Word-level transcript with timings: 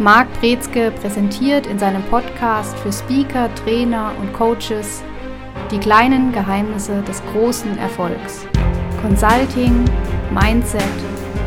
Marc 0.00 0.26
Brezke 0.40 0.90
präsentiert 0.90 1.68
in 1.68 1.78
seinem 1.78 2.02
Podcast 2.02 2.76
für 2.78 2.92
Speaker, 2.92 3.48
Trainer 3.54 4.10
und 4.20 4.32
Coaches 4.32 5.04
die 5.70 5.78
kleinen 5.78 6.32
Geheimnisse 6.32 7.00
des 7.02 7.22
großen 7.32 7.78
Erfolgs. 7.78 8.44
Consulting, 9.00 9.84
Mindset, 10.32 10.82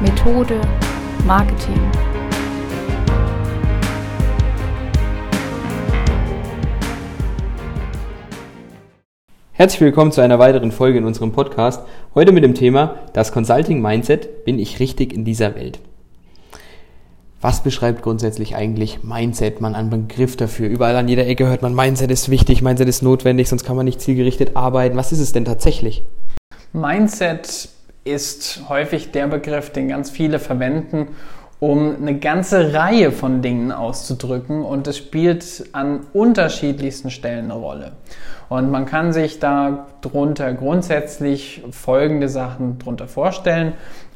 Methode, 0.02 0.62
Marketing. 1.25 1.91
Herzlich 9.51 9.81
willkommen 9.81 10.13
zu 10.13 10.21
einer 10.21 10.39
weiteren 10.39 10.71
Folge 10.71 10.99
in 10.99 11.03
unserem 11.03 11.33
Podcast. 11.33 11.85
Heute 12.15 12.31
mit 12.31 12.45
dem 12.45 12.55
Thema 12.55 12.95
Das 13.11 13.33
Consulting 13.33 13.81
Mindset. 13.81 14.45
Bin 14.45 14.57
ich 14.57 14.79
richtig 14.79 15.11
in 15.11 15.25
dieser 15.25 15.53
Welt? 15.55 15.79
Was 17.47 17.61
beschreibt 17.61 18.01
grundsätzlich 18.01 18.57
eigentlich 18.57 19.03
Mindset? 19.03 19.61
Man 19.61 19.73
einen 19.73 19.89
Begriff 19.89 20.35
dafür. 20.35 20.67
Überall 20.67 20.97
an 20.97 21.07
jeder 21.07 21.25
Ecke 21.27 21.47
hört 21.47 21.61
man, 21.61 21.73
Mindset 21.73 22.11
ist 22.11 22.27
wichtig, 22.27 22.61
Mindset 22.61 22.89
ist 22.89 23.01
notwendig, 23.01 23.47
sonst 23.47 23.63
kann 23.63 23.77
man 23.77 23.85
nicht 23.85 24.01
zielgerichtet 24.01 24.57
arbeiten. 24.57 24.97
Was 24.97 25.13
ist 25.13 25.21
es 25.21 25.31
denn 25.31 25.45
tatsächlich? 25.45 26.03
Mindset 26.73 27.69
ist 28.03 28.63
häufig 28.67 29.11
der 29.11 29.27
Begriff, 29.27 29.69
den 29.69 29.88
ganz 29.88 30.09
viele 30.09 30.39
verwenden, 30.39 31.15
um 31.61 31.95
eine 31.95 32.19
ganze 32.19 32.73
Reihe 32.73 33.13
von 33.13 33.41
Dingen 33.41 33.71
auszudrücken 33.71 34.61
und 34.61 34.85
es 34.88 34.97
spielt 34.97 35.69
an 35.71 36.02
unterschiedlichsten 36.11 37.09
Stellen 37.11 37.45
eine 37.45 37.53
Rolle. 37.53 37.93
Und 38.49 38.71
man 38.71 38.85
kann 38.85 39.13
sich 39.13 39.39
da 39.39 39.88
drunter 40.02 40.53
grundsätzlich 40.53 41.63
folgende 41.71 42.27
Sachen 42.29 42.77
drunter 42.77 43.07
vorstellen. 43.07 43.73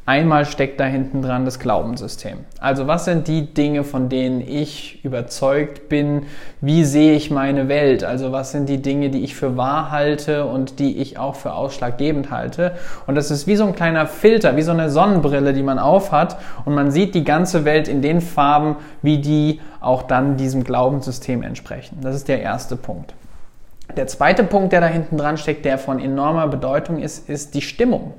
Einmal 0.08 0.46
steckt 0.46 0.80
da 0.80 0.86
hinten 0.86 1.22
dran 1.22 1.46
das 1.46 1.60
Glaubenssystem. 1.60 2.40
Also 2.60 2.88
was 2.88 3.06
sind 3.06 3.28
die 3.28 3.54
Dinge, 3.54 3.84
von 3.84 4.10
denen 4.10 4.42
ich 4.42 5.06
überzeugt 5.06 5.90
bin? 5.90 6.24
Wie 6.60 6.86
sehe 6.86 7.14
ich 7.14 7.30
meine 7.30 7.68
Welt? 7.68 8.04
Also 8.04 8.32
was 8.32 8.52
sind 8.52 8.68
die 8.68 8.82
Dinge, 8.82 9.12
die 9.12 9.24
ich 9.24 9.36
für 9.36 9.58
wahr 9.58 9.92
halte 9.92 10.46
und 10.46 10.80
die 10.80 10.98
ich 10.98 11.20
auch 11.20 11.36
für 11.36 11.54
ausschlaggebend 11.54 12.32
halte? 12.32 12.72
Und 13.06 13.14
das 13.14 13.30
ist 13.30 13.46
wie 13.46 13.56
so 13.56 13.64
ein 13.64 13.76
kleiner 13.76 14.08
Filter, 14.08 14.58
wie 14.58 14.64
so 14.64 14.72
eine 14.72 14.90
Sonnenbrille, 14.90 15.54
die 15.54 15.64
man 15.64 15.78
aufhat 15.78 16.38
und 16.66 16.74
man 16.74 16.90
sieht 16.90 17.14
die 17.14 17.24
ganze 17.24 17.64
Welt 17.64 17.88
in 17.88 18.02
den 18.02 18.22
Farben, 18.22 18.78
wie 19.04 19.20
die 19.20 19.62
auch 19.82 20.02
dann 20.02 20.36
diesem 20.36 20.64
Glaubenssystem 20.64 21.44
entsprechen. 21.44 22.00
Das 22.02 22.16
ist 22.16 22.28
der 22.28 22.42
erste 22.42 22.76
Punkt. 22.76 23.14
Der 23.98 24.08
zweite 24.08 24.44
Punkt, 24.44 24.72
der 24.74 24.82
da 24.82 24.88
hinten 24.88 25.18
dran 25.18 25.38
steckt, 25.38 25.66
der 25.66 25.78
von 25.78 26.00
enormer 26.00 26.48
Bedeutung 26.48 27.00
ist, 27.00 27.30
ist 27.30 27.54
die 27.54 27.62
Stimmung. 27.62 28.14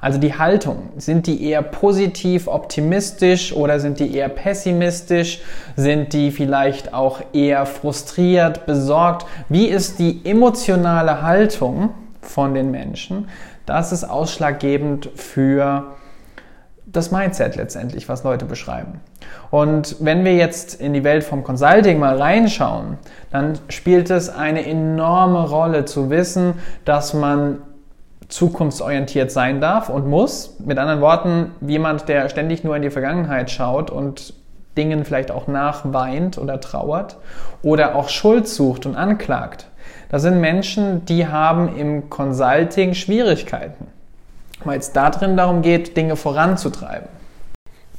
Also 0.00 0.18
die 0.18 0.34
Haltung. 0.34 0.90
Sind 0.96 1.26
die 1.26 1.44
eher 1.44 1.62
positiv, 1.62 2.46
optimistisch 2.48 3.52
oder 3.52 3.80
sind 3.80 3.98
die 3.98 4.14
eher 4.14 4.28
pessimistisch? 4.28 5.40
Sind 5.74 6.12
die 6.12 6.30
vielleicht 6.30 6.94
auch 6.94 7.20
eher 7.32 7.66
frustriert, 7.66 8.66
besorgt? 8.66 9.26
Wie 9.48 9.66
ist 9.66 9.98
die 9.98 10.20
emotionale 10.24 11.22
Haltung 11.22 11.90
von 12.20 12.54
den 12.54 12.70
Menschen? 12.70 13.28
Das 13.64 13.90
ist 13.92 14.04
ausschlaggebend 14.04 15.10
für 15.16 15.95
das 16.86 17.10
Mindset 17.10 17.56
letztendlich, 17.56 18.08
was 18.08 18.22
Leute 18.22 18.44
beschreiben. 18.44 19.00
Und 19.50 19.96
wenn 20.00 20.24
wir 20.24 20.34
jetzt 20.34 20.80
in 20.80 20.94
die 20.94 21.04
Welt 21.04 21.24
vom 21.24 21.42
Consulting 21.42 21.98
mal 21.98 22.16
reinschauen, 22.16 22.98
dann 23.30 23.58
spielt 23.68 24.10
es 24.10 24.28
eine 24.28 24.64
enorme 24.64 25.48
Rolle 25.48 25.84
zu 25.84 26.10
wissen, 26.10 26.54
dass 26.84 27.12
man 27.12 27.58
zukunftsorientiert 28.28 29.30
sein 29.30 29.60
darf 29.60 29.88
und 29.88 30.06
muss. 30.06 30.56
Mit 30.60 30.78
anderen 30.78 31.00
Worten, 31.00 31.52
jemand, 31.60 32.08
der 32.08 32.28
ständig 32.28 32.64
nur 32.64 32.76
in 32.76 32.82
die 32.82 32.90
Vergangenheit 32.90 33.50
schaut 33.50 33.90
und 33.90 34.34
Dingen 34.76 35.04
vielleicht 35.04 35.30
auch 35.30 35.46
nachweint 35.48 36.38
oder 36.38 36.60
trauert 36.60 37.16
oder 37.62 37.94
auch 37.96 38.08
Schuld 38.08 38.46
sucht 38.46 38.86
und 38.86 38.94
anklagt. 38.94 39.66
Das 40.08 40.22
sind 40.22 40.40
Menschen, 40.40 41.04
die 41.06 41.26
haben 41.26 41.76
im 41.76 42.10
Consulting 42.10 42.94
Schwierigkeiten 42.94 43.88
weil 44.64 44.78
es 44.78 44.92
da 44.92 45.10
drin 45.10 45.36
darum 45.36 45.62
geht, 45.62 45.96
Dinge 45.96 46.16
voranzutreiben. 46.16 47.08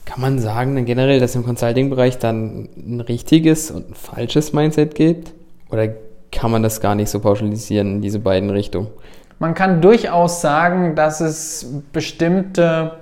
Kann 0.06 0.22
man 0.22 0.40
sagen 0.40 0.75
dann 0.75 0.85
generell, 0.85 1.19
dass 1.19 1.35
im 1.35 1.44
Consulting-Bereich 1.44 2.18
dann 2.18 2.69
ein 2.78 3.01
richtiges 3.01 3.72
und 3.72 3.91
ein 3.91 3.94
falsches 3.94 4.53
Mindset 4.53 4.95
gibt? 4.95 5.34
Oder 5.69 5.90
kann 6.31 6.50
man 6.50 6.63
das 6.63 6.79
gar 6.79 6.95
nicht 6.95 7.09
so 7.09 7.19
pauschalisieren 7.19 7.95
in 7.95 8.01
diese 8.01 8.19
beiden 8.19 8.50
Richtungen? 8.50 8.88
Man 9.40 9.53
kann 9.53 9.81
durchaus 9.81 10.41
sagen, 10.41 10.95
dass 10.95 11.19
es 11.19 11.68
bestimmte, 11.91 12.94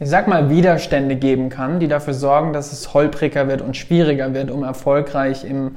ich 0.00 0.08
sag 0.08 0.26
mal, 0.26 0.50
Widerstände 0.50 1.16
geben 1.16 1.50
kann, 1.50 1.80
die 1.80 1.86
dafür 1.86 2.14
sorgen, 2.14 2.52
dass 2.52 2.72
es 2.72 2.94
holpriger 2.94 3.46
wird 3.46 3.62
und 3.62 3.76
schwieriger 3.76 4.34
wird, 4.34 4.50
um 4.50 4.64
erfolgreich 4.64 5.44
im 5.44 5.76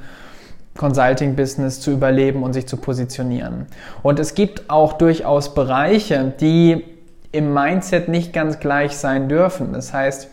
Consulting-Business 0.76 1.80
zu 1.80 1.90
überleben 1.92 2.42
und 2.42 2.54
sich 2.54 2.66
zu 2.66 2.78
positionieren. 2.78 3.66
Und 4.02 4.18
es 4.18 4.34
gibt 4.34 4.70
auch 4.70 4.94
durchaus 4.94 5.54
Bereiche, 5.54 6.32
die 6.40 6.84
im 7.32 7.52
Mindset 7.52 8.08
nicht 8.08 8.32
ganz 8.32 8.60
gleich 8.60 8.96
sein 8.96 9.28
dürfen. 9.28 9.72
Das 9.72 9.92
heißt, 9.92 10.28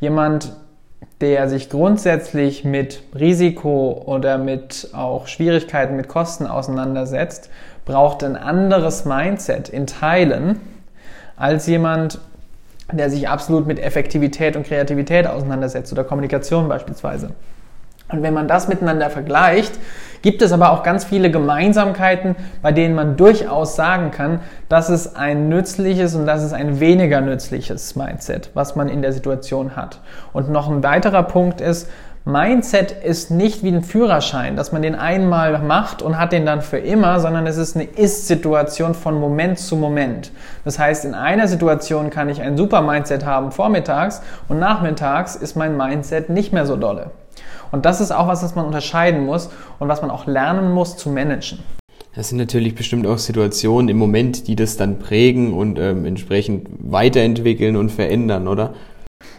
jemand, 0.00 0.52
der 1.20 1.48
sich 1.48 1.68
grundsätzlich 1.68 2.64
mit 2.64 3.02
Risiko 3.14 4.02
oder 4.06 4.38
mit 4.38 4.90
auch 4.92 5.26
Schwierigkeiten 5.26 5.96
mit 5.96 6.08
Kosten 6.08 6.46
auseinandersetzt, 6.46 7.50
braucht 7.84 8.22
ein 8.22 8.36
anderes 8.36 9.04
Mindset 9.04 9.68
in 9.68 9.86
Teilen 9.86 10.60
als 11.36 11.66
jemand, 11.66 12.20
der 12.92 13.10
sich 13.10 13.28
absolut 13.28 13.66
mit 13.66 13.78
Effektivität 13.78 14.56
und 14.56 14.66
Kreativität 14.66 15.26
auseinandersetzt 15.26 15.92
oder 15.92 16.04
Kommunikation 16.04 16.68
beispielsweise. 16.68 17.30
Und 18.10 18.22
wenn 18.22 18.34
man 18.34 18.48
das 18.48 18.68
miteinander 18.68 19.10
vergleicht, 19.10 19.78
gibt 20.22 20.42
es 20.42 20.52
aber 20.52 20.72
auch 20.72 20.82
ganz 20.82 21.04
viele 21.04 21.30
Gemeinsamkeiten, 21.30 22.36
bei 22.62 22.72
denen 22.72 22.94
man 22.94 23.16
durchaus 23.16 23.76
sagen 23.76 24.10
kann, 24.10 24.40
dass 24.68 24.88
es 24.88 25.14
ein 25.14 25.48
nützliches 25.48 26.14
und 26.14 26.26
dass 26.26 26.42
es 26.42 26.52
ein 26.52 26.80
weniger 26.80 27.20
nützliches 27.20 27.96
Mindset, 27.96 28.50
was 28.54 28.76
man 28.76 28.88
in 28.88 29.02
der 29.02 29.12
Situation 29.12 29.76
hat. 29.76 30.00
Und 30.32 30.50
noch 30.50 30.70
ein 30.70 30.82
weiterer 30.82 31.22
Punkt 31.22 31.60
ist, 31.60 31.88
Mindset 32.24 32.92
ist 32.92 33.30
nicht 33.30 33.62
wie 33.62 33.70
ein 33.70 33.82
Führerschein, 33.82 34.54
dass 34.54 34.70
man 34.70 34.82
den 34.82 34.94
einmal 34.94 35.58
macht 35.60 36.02
und 36.02 36.18
hat 36.18 36.32
den 36.32 36.44
dann 36.44 36.60
für 36.60 36.76
immer, 36.76 37.20
sondern 37.20 37.46
es 37.46 37.56
ist 37.56 37.74
eine 37.74 37.86
Ist-Situation 37.86 38.92
von 38.92 39.18
Moment 39.18 39.58
zu 39.58 39.76
Moment. 39.76 40.30
Das 40.62 40.78
heißt, 40.78 41.06
in 41.06 41.14
einer 41.14 41.48
Situation 41.48 42.10
kann 42.10 42.28
ich 42.28 42.42
ein 42.42 42.58
super 42.58 42.82
Mindset 42.82 43.24
haben 43.24 43.50
vormittags 43.50 44.20
und 44.46 44.58
nachmittags 44.58 45.36
ist 45.36 45.56
mein 45.56 45.74
Mindset 45.74 46.28
nicht 46.28 46.52
mehr 46.52 46.66
so 46.66 46.76
dolle. 46.76 47.12
Und 47.70 47.84
das 47.84 48.00
ist 48.00 48.10
auch 48.10 48.26
was, 48.26 48.42
was 48.42 48.54
man 48.54 48.66
unterscheiden 48.66 49.24
muss 49.24 49.50
und 49.78 49.88
was 49.88 50.02
man 50.02 50.10
auch 50.10 50.26
lernen 50.26 50.72
muss 50.72 50.96
zu 50.96 51.10
managen. 51.10 51.58
Das 52.14 52.30
sind 52.30 52.38
natürlich 52.38 52.74
bestimmt 52.74 53.06
auch 53.06 53.18
Situationen 53.18 53.88
im 53.88 53.96
Moment, 53.96 54.48
die 54.48 54.56
das 54.56 54.76
dann 54.76 54.98
prägen 54.98 55.52
und 55.52 55.78
ähm, 55.78 56.04
entsprechend 56.04 56.68
weiterentwickeln 56.80 57.76
und 57.76 57.90
verändern, 57.90 58.48
oder? 58.48 58.74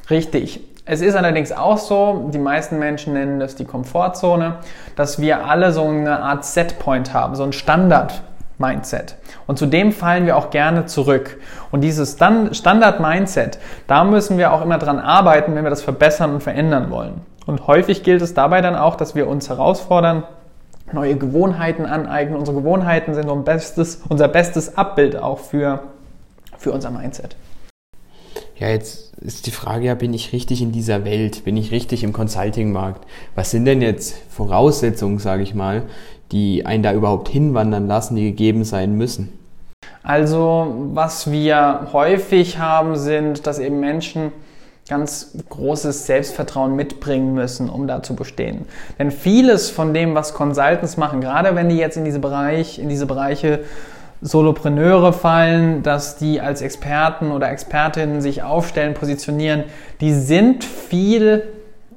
Richtig. 0.09 0.61
Es 0.85 1.01
ist 1.01 1.15
allerdings 1.15 1.51
auch 1.51 1.77
so, 1.77 2.29
die 2.33 2.39
meisten 2.39 2.79
Menschen 2.79 3.13
nennen 3.13 3.39
das 3.39 3.55
die 3.55 3.65
Komfortzone, 3.65 4.55
dass 4.95 5.19
wir 5.19 5.45
alle 5.45 5.71
so 5.71 5.83
eine 5.83 6.19
Art 6.19 6.45
Setpoint 6.45 7.13
haben, 7.13 7.35
so 7.35 7.43
ein 7.43 7.53
Standard. 7.53 8.23
Mindset. 8.59 9.15
Und 9.47 9.57
zu 9.57 9.65
dem 9.65 9.93
fallen 9.93 10.25
wir 10.25 10.35
auch 10.35 10.49
gerne 10.49 10.85
zurück. 10.85 11.37
Und 11.71 11.81
dieses 11.81 12.17
Standard-Mindset, 12.17 13.57
da 13.87 14.03
müssen 14.03 14.37
wir 14.37 14.51
auch 14.51 14.61
immer 14.61 14.77
dran 14.77 14.99
arbeiten, 14.99 15.55
wenn 15.55 15.63
wir 15.63 15.69
das 15.69 15.81
verbessern 15.81 16.33
und 16.33 16.43
verändern 16.43 16.91
wollen. 16.91 17.21
Und 17.49 17.65
häufig 17.65 18.03
gilt 18.03 18.21
es 18.21 18.35
dabei 18.35 18.61
dann 18.61 18.75
auch, 18.75 18.95
dass 18.95 19.15
wir 19.15 19.27
uns 19.27 19.49
herausfordern, 19.49 20.21
neue 20.91 21.17
Gewohnheiten 21.17 21.87
aneignen. 21.87 22.37
Unsere 22.37 22.55
Gewohnheiten 22.57 23.15
sind 23.15 23.27
unser 23.27 23.43
bestes, 23.43 24.03
unser 24.07 24.27
bestes 24.27 24.77
Abbild 24.77 25.15
auch 25.15 25.39
für, 25.39 25.79
für 26.59 26.71
unser 26.71 26.91
Mindset. 26.91 27.35
Ja, 28.59 28.67
jetzt 28.67 29.17
ist 29.17 29.47
die 29.47 29.51
Frage 29.51 29.85
ja, 29.85 29.95
bin 29.95 30.13
ich 30.13 30.31
richtig 30.31 30.61
in 30.61 30.71
dieser 30.71 31.05
Welt? 31.05 31.43
Bin 31.43 31.57
ich 31.57 31.71
richtig 31.71 32.03
im 32.03 32.13
Consulting-Markt? 32.13 33.07
Was 33.33 33.49
sind 33.49 33.65
denn 33.65 33.81
jetzt 33.81 34.15
Voraussetzungen, 34.29 35.17
sage 35.17 35.41
ich 35.41 35.55
mal, 35.55 35.87
die 36.31 36.67
einen 36.67 36.83
da 36.83 36.93
überhaupt 36.93 37.29
hinwandern 37.29 37.87
lassen, 37.87 38.15
die 38.15 38.25
gegeben 38.25 38.63
sein 38.63 38.93
müssen? 38.93 39.33
Also, 40.03 40.71
was 40.93 41.31
wir 41.31 41.87
häufig 41.93 42.59
haben, 42.59 42.95
sind, 42.95 43.47
dass 43.47 43.57
eben 43.57 43.79
Menschen 43.79 44.33
ganz 44.89 45.37
großes 45.49 46.07
Selbstvertrauen 46.07 46.75
mitbringen 46.75 47.33
müssen, 47.33 47.69
um 47.69 47.87
da 47.87 48.01
zu 48.01 48.15
bestehen. 48.15 48.65
Denn 48.97 49.11
vieles 49.11 49.69
von 49.69 49.93
dem, 49.93 50.15
was 50.15 50.33
Consultants 50.33 50.97
machen, 50.97 51.21
gerade 51.21 51.55
wenn 51.55 51.69
die 51.69 51.77
jetzt 51.77 51.95
in 51.95 52.05
diese 52.05 52.19
Bereich, 52.19 52.79
in 52.79 52.89
diese 52.89 53.05
Bereiche 53.05 53.59
Solopreneure 54.21 55.13
fallen, 55.13 55.83
dass 55.83 56.17
die 56.17 56.41
als 56.41 56.61
Experten 56.61 57.31
oder 57.31 57.49
Expertinnen 57.49 58.19
sich 58.21 58.43
aufstellen, 58.43 58.95
positionieren, 58.95 59.63
die 60.01 60.13
sind 60.13 60.65
viel, 60.65 61.43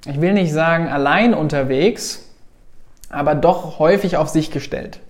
ich 0.07 0.21
will 0.21 0.35
nicht 0.35 0.53
sagen 0.53 0.87
allein 0.89 1.35
unterwegs, 1.35 2.29
aber 3.09 3.35
doch 3.35 3.79
häufig 3.79 4.19
auf 4.19 4.29
sich 4.29 4.51
gestellt. 4.51 5.01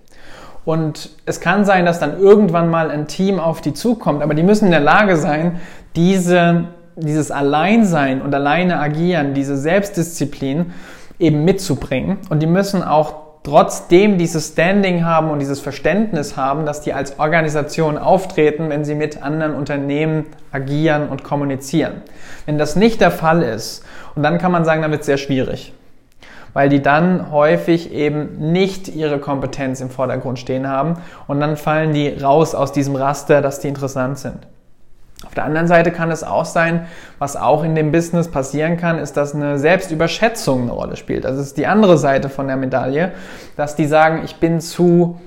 Und 0.65 1.09
es 1.25 1.41
kann 1.41 1.65
sein, 1.65 1.85
dass 1.85 1.99
dann 1.99 2.17
irgendwann 2.17 2.69
mal 2.69 2.89
ein 2.89 3.07
Team 3.07 3.39
auf 3.39 3.59
die 3.59 3.73
zukommt, 3.73 4.23
aber 4.23 4.33
die 4.33 4.43
müssen 4.43 4.65
in 4.65 4.71
der 4.71 4.79
Lage 4.79 5.17
sein, 5.17 5.59
diese 5.95 6.69
dieses 6.95 7.31
Alleinsein 7.31 8.21
und 8.21 8.33
alleine 8.33 8.79
agieren, 8.79 9.33
diese 9.33 9.57
Selbstdisziplin 9.57 10.73
eben 11.19 11.45
mitzubringen. 11.45 12.17
Und 12.29 12.41
die 12.41 12.47
müssen 12.47 12.83
auch 12.83 13.23
trotzdem 13.43 14.17
dieses 14.17 14.49
Standing 14.49 15.05
haben 15.05 15.29
und 15.29 15.39
dieses 15.39 15.59
Verständnis 15.59 16.37
haben, 16.37 16.65
dass 16.65 16.81
die 16.81 16.93
als 16.93 17.19
Organisation 17.19 17.97
auftreten, 17.97 18.69
wenn 18.69 18.85
sie 18.85 18.95
mit 18.95 19.21
anderen 19.21 19.53
Unternehmen 19.53 20.25
agieren 20.51 21.09
und 21.09 21.23
kommunizieren. 21.23 22.01
Wenn 22.45 22.57
das 22.57 22.75
nicht 22.75 23.01
der 23.01 23.11
Fall 23.11 23.43
ist, 23.43 23.83
und 24.15 24.23
dann 24.23 24.37
kann 24.37 24.51
man 24.51 24.63
sagen, 24.63 24.81
dann 24.81 24.91
wird 24.91 25.01
es 25.01 25.07
sehr 25.07 25.17
schwierig, 25.17 25.73
weil 26.53 26.69
die 26.69 26.81
dann 26.81 27.31
häufig 27.31 27.91
eben 27.91 28.51
nicht 28.51 28.87
ihre 28.87 29.19
Kompetenz 29.19 29.81
im 29.81 29.89
Vordergrund 29.89 30.39
stehen 30.39 30.67
haben 30.67 30.97
und 31.27 31.39
dann 31.39 31.57
fallen 31.57 31.93
die 31.93 32.09
raus 32.09 32.55
aus 32.55 32.71
diesem 32.71 32.95
Raster, 32.95 33.41
dass 33.41 33.59
die 33.59 33.67
interessant 33.67 34.19
sind. 34.19 34.47
Auf 35.25 35.33
der 35.33 35.45
anderen 35.45 35.67
Seite 35.67 35.91
kann 35.91 36.11
es 36.11 36.23
auch 36.23 36.45
sein, 36.45 36.87
was 37.19 37.35
auch 37.35 37.63
in 37.63 37.75
dem 37.75 37.91
Business 37.91 38.29
passieren 38.29 38.77
kann, 38.77 38.99
ist, 38.99 39.17
dass 39.17 39.33
eine 39.33 39.57
Selbstüberschätzung 39.57 40.63
eine 40.63 40.71
Rolle 40.71 40.95
spielt. 40.95 41.25
Das 41.25 41.37
ist 41.37 41.57
die 41.57 41.67
andere 41.67 41.97
Seite 41.97 42.29
von 42.29 42.47
der 42.47 42.57
Medaille, 42.57 43.11
dass 43.55 43.75
die 43.75 43.85
sagen, 43.85 44.21
ich 44.25 44.35
bin 44.35 44.59
zu 44.59 45.19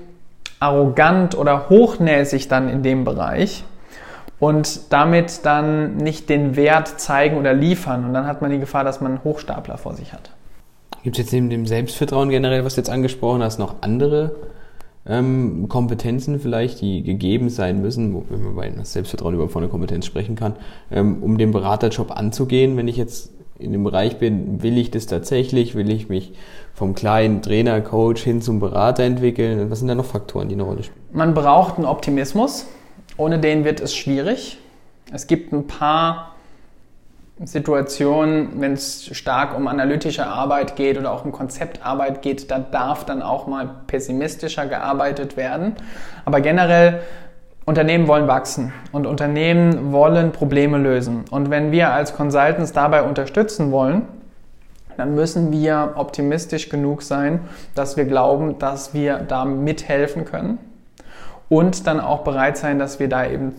arrogant 0.59 1.37
oder 1.37 1.69
hochnäsig 1.69 2.47
dann 2.47 2.69
in 2.69 2.83
dem 2.83 3.03
Bereich 3.03 3.63
und 4.39 4.91
damit 4.93 5.45
dann 5.45 5.97
nicht 5.97 6.29
den 6.29 6.55
Wert 6.55 6.99
zeigen 6.99 7.37
oder 7.37 7.53
liefern. 7.53 8.05
Und 8.05 8.13
dann 8.13 8.27
hat 8.27 8.41
man 8.41 8.51
die 8.51 8.59
Gefahr, 8.59 8.83
dass 8.83 9.01
man 9.01 9.13
einen 9.13 9.23
Hochstapler 9.23 9.77
vor 9.77 9.93
sich 9.93 10.13
hat. 10.13 10.31
Gibt 11.03 11.17
es 11.17 11.25
jetzt 11.25 11.31
neben 11.31 11.49
dem 11.49 11.65
Selbstvertrauen 11.65 12.29
generell, 12.29 12.65
was 12.65 12.75
du 12.75 12.81
jetzt 12.81 12.89
angesprochen 12.89 13.43
hast, 13.43 13.59
noch 13.59 13.75
andere 13.81 14.35
ähm, 15.07 15.67
Kompetenzen 15.69 16.39
vielleicht, 16.39 16.81
die 16.81 17.03
gegeben 17.03 17.49
sein 17.49 17.81
müssen, 17.81 18.13
wenn 18.29 18.43
man 18.43 18.55
bei 18.55 18.71
Selbstvertrauen 18.83 19.33
überhaupt 19.33 19.53
von 19.53 19.69
Kompetenz 19.69 20.05
sprechen 20.05 20.35
kann, 20.35 20.55
ähm, 20.91 21.23
um 21.23 21.37
den 21.37 21.51
Beraterjob 21.51 22.11
anzugehen, 22.11 22.77
wenn 22.77 22.87
ich 22.87 22.97
jetzt 22.97 23.31
in 23.59 23.71
dem 23.71 23.83
Bereich 23.83 24.17
bin, 24.17 24.61
will 24.61 24.77
ich 24.77 24.91
das 24.91 25.07
tatsächlich, 25.07 25.73
will 25.75 25.89
ich 25.89 26.09
mich 26.09 26.33
vom 26.73 26.93
kleinen 26.93 27.41
Trainer, 27.41 27.81
Coach 27.81 28.23
hin 28.23 28.41
zum 28.41 28.59
Berater 28.59 29.03
entwickeln? 29.03 29.71
Was 29.71 29.79
sind 29.79 29.87
da 29.87 29.95
noch 29.95 30.05
Faktoren, 30.05 30.47
die 30.47 30.55
eine 30.55 30.63
Rolle 30.63 30.83
spielen? 30.83 31.01
Man 31.11 31.33
braucht 31.33 31.77
einen 31.77 31.85
Optimismus, 31.85 32.67
ohne 33.17 33.39
den 33.39 33.63
wird 33.63 33.79
es 33.79 33.95
schwierig. 33.95 34.59
Es 35.11 35.25
gibt 35.25 35.53
ein 35.53 35.65
paar 35.65 36.35
Situationen, 37.43 38.59
wenn 38.59 38.73
es 38.73 39.15
stark 39.15 39.55
um 39.55 39.67
analytische 39.67 40.25
Arbeit 40.25 40.75
geht 40.75 40.97
oder 40.97 41.11
auch 41.11 41.23
um 41.23 41.31
Konzeptarbeit 41.31 42.21
geht, 42.21 42.49
da 42.49 42.57
darf 42.57 43.05
dann 43.05 43.21
auch 43.21 43.45
mal 43.45 43.69
pessimistischer 43.85 44.65
gearbeitet 44.65 45.37
werden. 45.37 45.75
Aber 46.25 46.41
generell, 46.41 47.01
Unternehmen 47.65 48.07
wollen 48.07 48.27
wachsen 48.27 48.73
und 48.93 49.05
Unternehmen 49.05 49.91
wollen 49.91 50.31
Probleme 50.31 50.77
lösen. 50.77 51.25
Und 51.29 51.49
wenn 51.49 51.71
wir 51.71 51.91
als 51.91 52.15
Consultants 52.15 52.71
dabei 52.71 53.03
unterstützen 53.03 53.71
wollen, 53.71 54.03
dann 54.95 55.13
müssen 55.13 55.51
wir 55.51 55.93
optimistisch 55.95 56.69
genug 56.69 57.03
sein, 57.03 57.41
dass 57.75 57.97
wir 57.97 58.05
glauben, 58.05 58.57
dass 58.57 58.93
wir 58.93 59.17
da 59.17 59.45
mithelfen 59.45 60.25
können 60.25 60.59
und 61.49 61.87
dann 61.87 61.99
auch 61.99 62.23
bereit 62.23 62.57
sein, 62.57 62.79
dass 62.79 62.99
wir 62.99 63.09
da 63.09 63.25
eben 63.27 63.53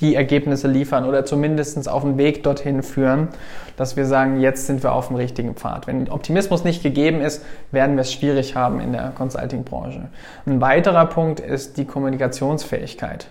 die 0.00 0.14
Ergebnisse 0.14 0.68
liefern 0.68 1.04
oder 1.04 1.24
zumindest 1.24 1.88
auf 1.88 2.02
den 2.02 2.18
Weg 2.18 2.42
dorthin 2.42 2.82
führen, 2.82 3.28
dass 3.76 3.96
wir 3.96 4.06
sagen, 4.06 4.40
jetzt 4.40 4.66
sind 4.66 4.82
wir 4.82 4.92
auf 4.92 5.08
dem 5.08 5.16
richtigen 5.16 5.54
Pfad. 5.54 5.86
Wenn 5.86 6.08
Optimismus 6.10 6.64
nicht 6.64 6.82
gegeben 6.82 7.20
ist, 7.20 7.44
werden 7.70 7.96
wir 7.96 8.02
es 8.02 8.12
schwierig 8.12 8.56
haben 8.56 8.80
in 8.80 8.92
der 8.92 9.12
Consulting-Branche. 9.16 10.08
Ein 10.46 10.60
weiterer 10.60 11.06
Punkt 11.06 11.40
ist 11.40 11.76
die 11.76 11.84
Kommunikationsfähigkeit. 11.84 13.28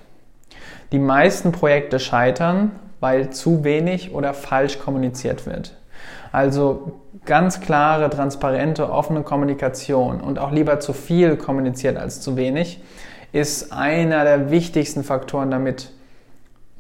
Die 0.92 1.00
meisten 1.00 1.52
Projekte 1.52 2.00
scheitern, 2.00 2.72
weil 3.00 3.32
zu 3.32 3.64
wenig 3.64 4.14
oder 4.14 4.34
falsch 4.34 4.80
kommuniziert 4.80 5.46
wird. 5.46 5.74
Also 6.32 6.94
ganz 7.26 7.60
klare, 7.60 8.10
transparente, 8.10 8.90
offene 8.90 9.24
Kommunikation 9.24 10.22
und 10.22 10.40
auch 10.40 10.52
lieber 10.52 10.80
zu 10.80 10.94
viel 10.94 11.36
kommuniziert 11.36 11.98
als 11.98 12.22
zu 12.22 12.38
wenig 12.38 12.82
ist 13.32 13.72
einer 13.72 14.24
der 14.24 14.52
wichtigsten 14.52 15.04
Faktoren, 15.04 15.52
damit 15.52 15.92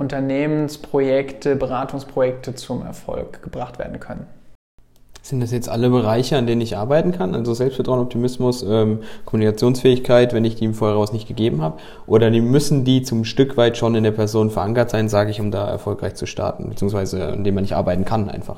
Unternehmensprojekte, 0.01 1.55
Beratungsprojekte 1.55 2.55
zum 2.55 2.81
Erfolg 2.83 3.43
gebracht 3.43 3.77
werden 3.77 3.99
können. 3.99 4.25
Sind 5.21 5.39
das 5.41 5.51
jetzt 5.51 5.69
alle 5.69 5.91
Bereiche, 5.91 6.35
an 6.35 6.47
denen 6.47 6.61
ich 6.61 6.75
arbeiten 6.75 7.11
kann? 7.11 7.35
Also 7.35 7.53
Selbstvertrauen, 7.53 7.99
Optimismus, 7.99 8.65
ähm, 8.67 9.01
Kommunikationsfähigkeit, 9.25 10.33
wenn 10.33 10.43
ich 10.43 10.55
die 10.55 10.65
im 10.65 10.73
Voraus 10.73 11.13
nicht 11.13 11.27
gegeben 11.27 11.61
habe? 11.61 11.77
Oder 12.07 12.31
die 12.31 12.41
müssen 12.41 12.83
die 12.83 13.03
zum 13.03 13.23
Stück 13.23 13.55
weit 13.55 13.77
schon 13.77 13.93
in 13.93 14.03
der 14.03 14.11
Person 14.11 14.49
verankert 14.49 14.89
sein, 14.89 15.07
sage 15.07 15.29
ich, 15.29 15.39
um 15.39 15.51
da 15.51 15.67
erfolgreich 15.67 16.15
zu 16.15 16.25
starten, 16.25 16.69
beziehungsweise 16.69 17.27
an 17.27 17.43
dem 17.43 17.53
man 17.53 17.61
nicht 17.63 17.75
arbeiten 17.75 18.03
kann 18.03 18.27
einfach? 18.27 18.57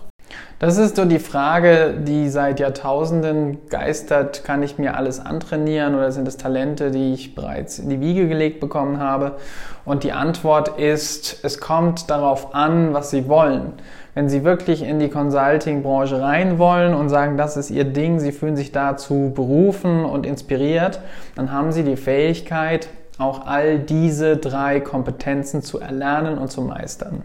Das 0.63 0.77
ist 0.77 0.95
so 0.95 1.04
die 1.04 1.19
Frage, 1.19 1.94
die 2.07 2.30
seit 2.30 2.62
Jahrtausenden 2.62 3.68
geistert. 3.68 4.45
Kann 4.45 4.63
ich 4.63 4.77
mir 4.77 4.95
alles 4.95 5.19
antrainieren 5.19 5.94
oder 5.94 6.13
sind 6.13 6.25
es 6.25 6.38
Talente, 6.38 6.89
die 6.89 7.13
ich 7.13 7.36
bereits 7.36 7.80
in 7.80 7.89
die 7.89 8.00
Wiege 8.00 8.30
gelegt 8.30 8.62
bekommen 8.62 8.98
habe? 9.01 9.33
Und 9.83 10.06
die 10.06 10.13
Antwort 10.13 10.80
ist, 10.80 11.44
es 11.44 11.60
kommt 11.60 12.10
darauf 12.10 12.56
an, 12.56 12.94
was 12.94 13.10
Sie 13.10 13.27
wollen. 13.27 13.74
Wenn 14.13 14.30
Sie 14.30 14.45
wirklich 14.45 14.83
in 14.83 15.00
die 15.00 15.10
Consulting-Branche 15.10 16.21
rein 16.21 16.57
wollen 16.60 16.94
und 16.94 17.09
sagen, 17.09 17.36
das 17.36 17.57
ist 17.57 17.69
Ihr 17.69 17.83
Ding, 17.83 18.21
Sie 18.21 18.31
fühlen 18.31 18.56
sich 18.56 18.71
dazu 18.71 19.33
berufen 19.36 20.06
und 20.06 20.25
inspiriert, 20.25 21.01
dann 21.36 21.51
haben 21.51 21.74
Sie 21.74 21.83
die 21.83 21.98
Fähigkeit, 21.98 22.88
auch 23.18 23.48
all 23.48 23.80
diese 23.80 24.38
drei 24.38 24.80
Kompetenzen 24.80 25.62
zu 25.62 25.81
erlernen 25.81 26.38
und 26.38 26.54
zu 26.54 26.62
meistern. 26.62 27.24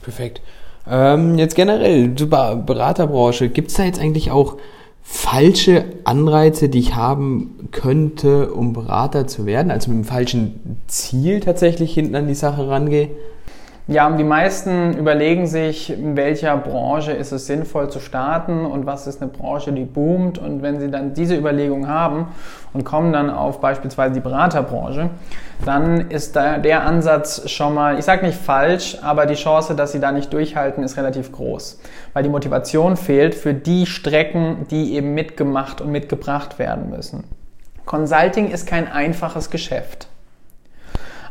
Perfekt. 0.00 0.40
Ähm, 0.88 1.38
jetzt 1.38 1.54
generell, 1.54 2.14
zur 2.14 2.28
Beraterbranche, 2.28 3.48
gibt 3.48 3.70
es 3.70 3.76
da 3.76 3.84
jetzt 3.84 4.00
eigentlich 4.00 4.30
auch 4.30 4.56
falsche 5.02 5.84
Anreize, 6.04 6.68
die 6.68 6.80
ich 6.80 6.96
haben 6.96 7.68
könnte, 7.70 8.52
um 8.52 8.72
Berater 8.72 9.26
zu 9.26 9.46
werden? 9.46 9.70
Also 9.70 9.90
mit 9.90 10.00
dem 10.00 10.04
falschen 10.04 10.80
Ziel 10.88 11.40
tatsächlich 11.40 11.94
hinten 11.94 12.14
an 12.14 12.28
die 12.28 12.34
Sache 12.34 12.68
rangehe? 12.68 13.10
Ja, 13.88 14.10
die 14.10 14.24
meisten 14.24 14.94
überlegen 14.98 15.46
sich, 15.46 15.92
in 15.92 16.16
welcher 16.16 16.56
Branche 16.56 17.12
ist 17.12 17.30
es 17.30 17.46
sinnvoll 17.46 17.88
zu 17.88 18.00
starten 18.00 18.66
und 18.66 18.84
was 18.84 19.06
ist 19.06 19.22
eine 19.22 19.30
Branche, 19.30 19.72
die 19.72 19.84
boomt. 19.84 20.38
Und 20.38 20.60
wenn 20.60 20.80
sie 20.80 20.90
dann 20.90 21.14
diese 21.14 21.36
Überlegung 21.36 21.86
haben 21.86 22.26
und 22.72 22.82
kommen 22.82 23.12
dann 23.12 23.30
auf 23.30 23.60
beispielsweise 23.60 24.14
die 24.14 24.20
Beraterbranche, 24.20 25.10
dann 25.64 26.10
ist 26.10 26.34
da 26.34 26.58
der 26.58 26.82
Ansatz 26.82 27.48
schon 27.48 27.74
mal, 27.74 27.96
ich 27.96 28.04
sage 28.04 28.26
nicht 28.26 28.36
falsch, 28.36 28.98
aber 29.02 29.24
die 29.24 29.34
Chance, 29.34 29.76
dass 29.76 29.92
sie 29.92 30.00
da 30.00 30.10
nicht 30.10 30.32
durchhalten, 30.32 30.82
ist 30.82 30.96
relativ 30.96 31.30
groß, 31.30 31.80
weil 32.12 32.24
die 32.24 32.28
Motivation 32.28 32.96
fehlt 32.96 33.36
für 33.36 33.54
die 33.54 33.86
Strecken, 33.86 34.66
die 34.68 34.96
eben 34.96 35.14
mitgemacht 35.14 35.80
und 35.80 35.92
mitgebracht 35.92 36.58
werden 36.58 36.90
müssen. 36.90 37.22
Consulting 37.84 38.50
ist 38.50 38.66
kein 38.66 38.90
einfaches 38.90 39.48
Geschäft 39.48 40.08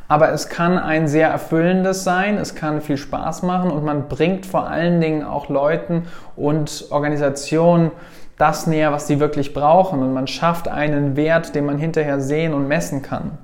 aber 0.07 0.31
es 0.31 0.50
kann 0.50 0.77
ein 0.77 1.07
sehr 1.07 1.29
erfüllendes 1.29 2.03
sein, 2.03 2.38
es 2.38 2.55
kann 2.55 2.81
viel 2.81 2.97
Spaß 2.97 3.43
machen 3.43 3.71
und 3.71 3.83
man 3.83 4.07
bringt 4.07 4.45
vor 4.45 4.67
allen 4.67 5.01
Dingen 5.01 5.24
auch 5.24 5.50
Leuten 5.50 6.03
und 6.35 6.85
Organisationen 6.91 7.91
das 8.38 8.67
näher, 8.67 8.91
was 8.91 9.07
sie 9.07 9.19
wirklich 9.19 9.53
brauchen 9.53 10.01
und 10.01 10.13
man 10.13 10.27
schafft 10.27 10.67
einen 10.67 11.15
Wert, 11.15 11.55
den 11.55 11.65
man 11.65 11.77
hinterher 11.77 12.19
sehen 12.19 12.53
und 12.53 12.67
messen 12.67 13.01
kann. 13.01 13.38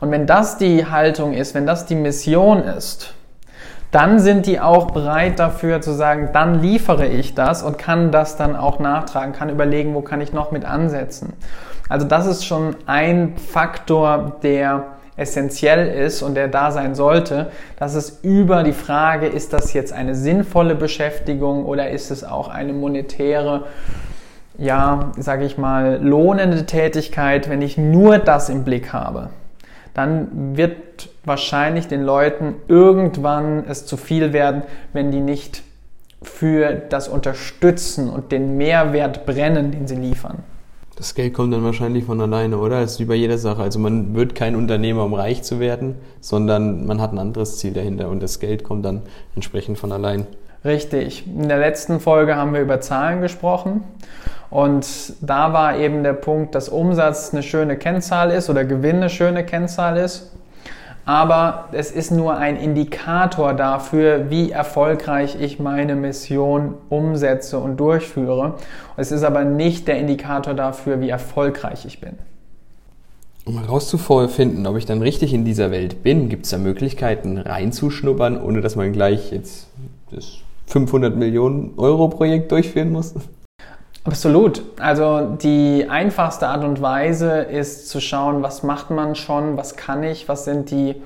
Und 0.00 0.10
wenn 0.10 0.26
das 0.26 0.58
die 0.58 0.86
Haltung 0.86 1.32
ist, 1.32 1.54
wenn 1.54 1.66
das 1.66 1.86
die 1.86 1.94
Mission 1.94 2.62
ist, 2.62 3.14
dann 3.90 4.18
sind 4.18 4.46
die 4.46 4.60
auch 4.60 4.90
bereit 4.90 5.38
dafür 5.38 5.80
zu 5.80 5.92
sagen, 5.92 6.30
dann 6.32 6.60
liefere 6.60 7.06
ich 7.06 7.34
das 7.34 7.62
und 7.62 7.78
kann 7.78 8.12
das 8.12 8.36
dann 8.36 8.54
auch 8.54 8.80
nachtragen, 8.80 9.32
kann 9.32 9.48
überlegen, 9.48 9.94
wo 9.94 10.02
kann 10.02 10.20
ich 10.20 10.32
noch 10.32 10.52
mit 10.52 10.64
ansetzen. 10.64 11.32
Also 11.88 12.06
das 12.06 12.26
ist 12.26 12.44
schon 12.44 12.76
ein 12.86 13.36
Faktor, 13.38 14.36
der 14.42 14.97
essentiell 15.18 15.88
ist 15.88 16.22
und 16.22 16.34
der 16.34 16.48
da 16.48 16.70
sein 16.70 16.94
sollte, 16.94 17.50
dass 17.78 17.94
es 17.94 18.20
über 18.22 18.62
die 18.62 18.72
Frage, 18.72 19.26
ist 19.26 19.52
das 19.52 19.72
jetzt 19.72 19.92
eine 19.92 20.14
sinnvolle 20.14 20.74
Beschäftigung 20.74 21.66
oder 21.66 21.90
ist 21.90 22.10
es 22.10 22.24
auch 22.24 22.48
eine 22.48 22.72
monetäre, 22.72 23.66
ja, 24.56 25.12
sage 25.18 25.44
ich 25.44 25.58
mal, 25.58 25.98
lohnende 26.02 26.66
Tätigkeit, 26.66 27.50
wenn 27.50 27.62
ich 27.62 27.76
nur 27.76 28.18
das 28.18 28.48
im 28.48 28.64
Blick 28.64 28.92
habe, 28.92 29.30
dann 29.94 30.56
wird 30.56 31.10
wahrscheinlich 31.24 31.88
den 31.88 32.02
Leuten 32.02 32.54
irgendwann 32.68 33.64
es 33.68 33.86
zu 33.86 33.96
viel 33.96 34.32
werden, 34.32 34.62
wenn 34.92 35.10
die 35.10 35.20
nicht 35.20 35.62
für 36.22 36.74
das 36.74 37.08
Unterstützen 37.08 38.08
und 38.08 38.32
den 38.32 38.56
Mehrwert 38.56 39.26
brennen, 39.26 39.70
den 39.70 39.86
sie 39.86 39.96
liefern. 39.96 40.42
Das 40.98 41.14
Geld 41.14 41.32
kommt 41.32 41.52
dann 41.54 41.62
wahrscheinlich 41.62 42.02
von 42.02 42.20
alleine, 42.20 42.58
oder? 42.58 42.80
Das 42.80 42.94
ist 42.94 42.98
wie 42.98 43.04
bei 43.04 43.14
jeder 43.14 43.38
Sache. 43.38 43.62
Also 43.62 43.78
man 43.78 44.16
wird 44.16 44.34
kein 44.34 44.56
Unternehmer, 44.56 45.04
um 45.04 45.14
reich 45.14 45.44
zu 45.44 45.60
werden, 45.60 45.94
sondern 46.20 46.86
man 46.86 47.00
hat 47.00 47.12
ein 47.12 47.20
anderes 47.20 47.58
Ziel 47.58 47.72
dahinter 47.72 48.08
und 48.08 48.20
das 48.20 48.40
Geld 48.40 48.64
kommt 48.64 48.84
dann 48.84 49.02
entsprechend 49.36 49.78
von 49.78 49.92
allein. 49.92 50.26
Richtig. 50.64 51.24
In 51.24 51.48
der 51.48 51.58
letzten 51.58 52.00
Folge 52.00 52.34
haben 52.34 52.52
wir 52.52 52.60
über 52.60 52.80
Zahlen 52.80 53.20
gesprochen 53.20 53.84
und 54.50 55.12
da 55.20 55.52
war 55.52 55.78
eben 55.78 56.02
der 56.02 56.14
Punkt, 56.14 56.56
dass 56.56 56.68
Umsatz 56.68 57.32
eine 57.32 57.44
schöne 57.44 57.76
Kennzahl 57.76 58.32
ist 58.32 58.50
oder 58.50 58.64
Gewinn 58.64 58.96
eine 58.96 59.08
schöne 59.08 59.46
Kennzahl 59.46 59.98
ist. 59.98 60.32
Aber 61.08 61.70
es 61.72 61.90
ist 61.90 62.10
nur 62.10 62.36
ein 62.36 62.56
Indikator 62.56 63.54
dafür, 63.54 64.28
wie 64.28 64.50
erfolgreich 64.50 65.38
ich 65.40 65.58
meine 65.58 65.96
Mission 65.96 66.74
umsetze 66.90 67.58
und 67.58 67.78
durchführe. 67.80 68.56
Es 68.98 69.10
ist 69.10 69.22
aber 69.22 69.44
nicht 69.44 69.88
der 69.88 69.98
Indikator 69.98 70.52
dafür, 70.52 71.00
wie 71.00 71.08
erfolgreich 71.08 71.86
ich 71.86 72.02
bin. 72.02 72.18
Um 73.46 73.58
herauszufinden, 73.58 74.66
ob 74.66 74.76
ich 74.76 74.84
dann 74.84 75.00
richtig 75.00 75.32
in 75.32 75.46
dieser 75.46 75.70
Welt 75.70 76.02
bin, 76.02 76.28
gibt 76.28 76.44
es 76.44 76.50
da 76.50 76.58
Möglichkeiten 76.58 77.38
reinzuschnuppern, 77.38 78.38
ohne 78.38 78.60
dass 78.60 78.76
man 78.76 78.92
gleich 78.92 79.32
jetzt 79.32 79.68
das 80.10 80.40
500 80.66 81.16
Millionen 81.16 81.72
Euro 81.78 82.08
Projekt 82.08 82.52
durchführen 82.52 82.92
muss? 82.92 83.14
Absolut. 84.08 84.62
Also 84.80 85.36
die 85.36 85.86
einfachste 85.90 86.48
Art 86.48 86.64
und 86.64 86.80
Weise 86.80 87.40
ist 87.42 87.90
zu 87.90 88.00
schauen, 88.00 88.42
was 88.42 88.62
macht 88.62 88.90
man 88.90 89.14
schon, 89.14 89.58
was 89.58 89.76
kann 89.76 90.02
ich, 90.02 90.30
was 90.30 90.46
sind 90.46 90.70
die, 90.70 91.02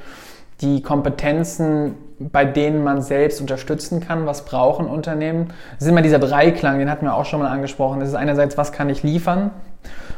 die 0.60 0.82
Kompetenzen, 0.82 1.96
bei 2.20 2.44
denen 2.44 2.84
man 2.84 3.02
selbst 3.02 3.40
unterstützen 3.40 3.98
kann, 3.98 4.24
was 4.26 4.44
brauchen 4.44 4.86
Unternehmen. 4.86 5.48
Das 5.72 5.82
ist 5.82 5.88
immer 5.88 6.02
dieser 6.02 6.20
Dreiklang, 6.20 6.78
den 6.78 6.88
hatten 6.88 7.04
wir 7.04 7.16
auch 7.16 7.24
schon 7.24 7.40
mal 7.40 7.48
angesprochen. 7.48 7.98
Das 7.98 8.08
ist 8.08 8.14
einerseits, 8.14 8.56
was 8.56 8.70
kann 8.70 8.88
ich 8.88 9.02
liefern, 9.02 9.50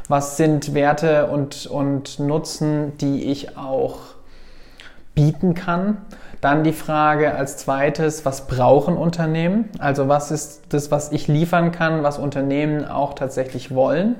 was 0.08 0.36
sind 0.36 0.74
Werte 0.74 1.28
und, 1.28 1.64
und 1.64 2.18
Nutzen, 2.18 2.98
die 2.98 3.24
ich 3.32 3.56
auch 3.56 4.13
bieten 5.14 5.54
kann. 5.54 5.98
Dann 6.40 6.62
die 6.62 6.72
Frage 6.72 7.34
als 7.34 7.56
zweites, 7.56 8.24
was 8.24 8.46
brauchen 8.46 8.96
Unternehmen? 8.96 9.70
Also 9.78 10.08
was 10.08 10.30
ist 10.30 10.62
das, 10.68 10.90
was 10.90 11.12
ich 11.12 11.26
liefern 11.26 11.72
kann, 11.72 12.02
was 12.02 12.18
Unternehmen 12.18 12.84
auch 12.86 13.14
tatsächlich 13.14 13.74
wollen? 13.74 14.16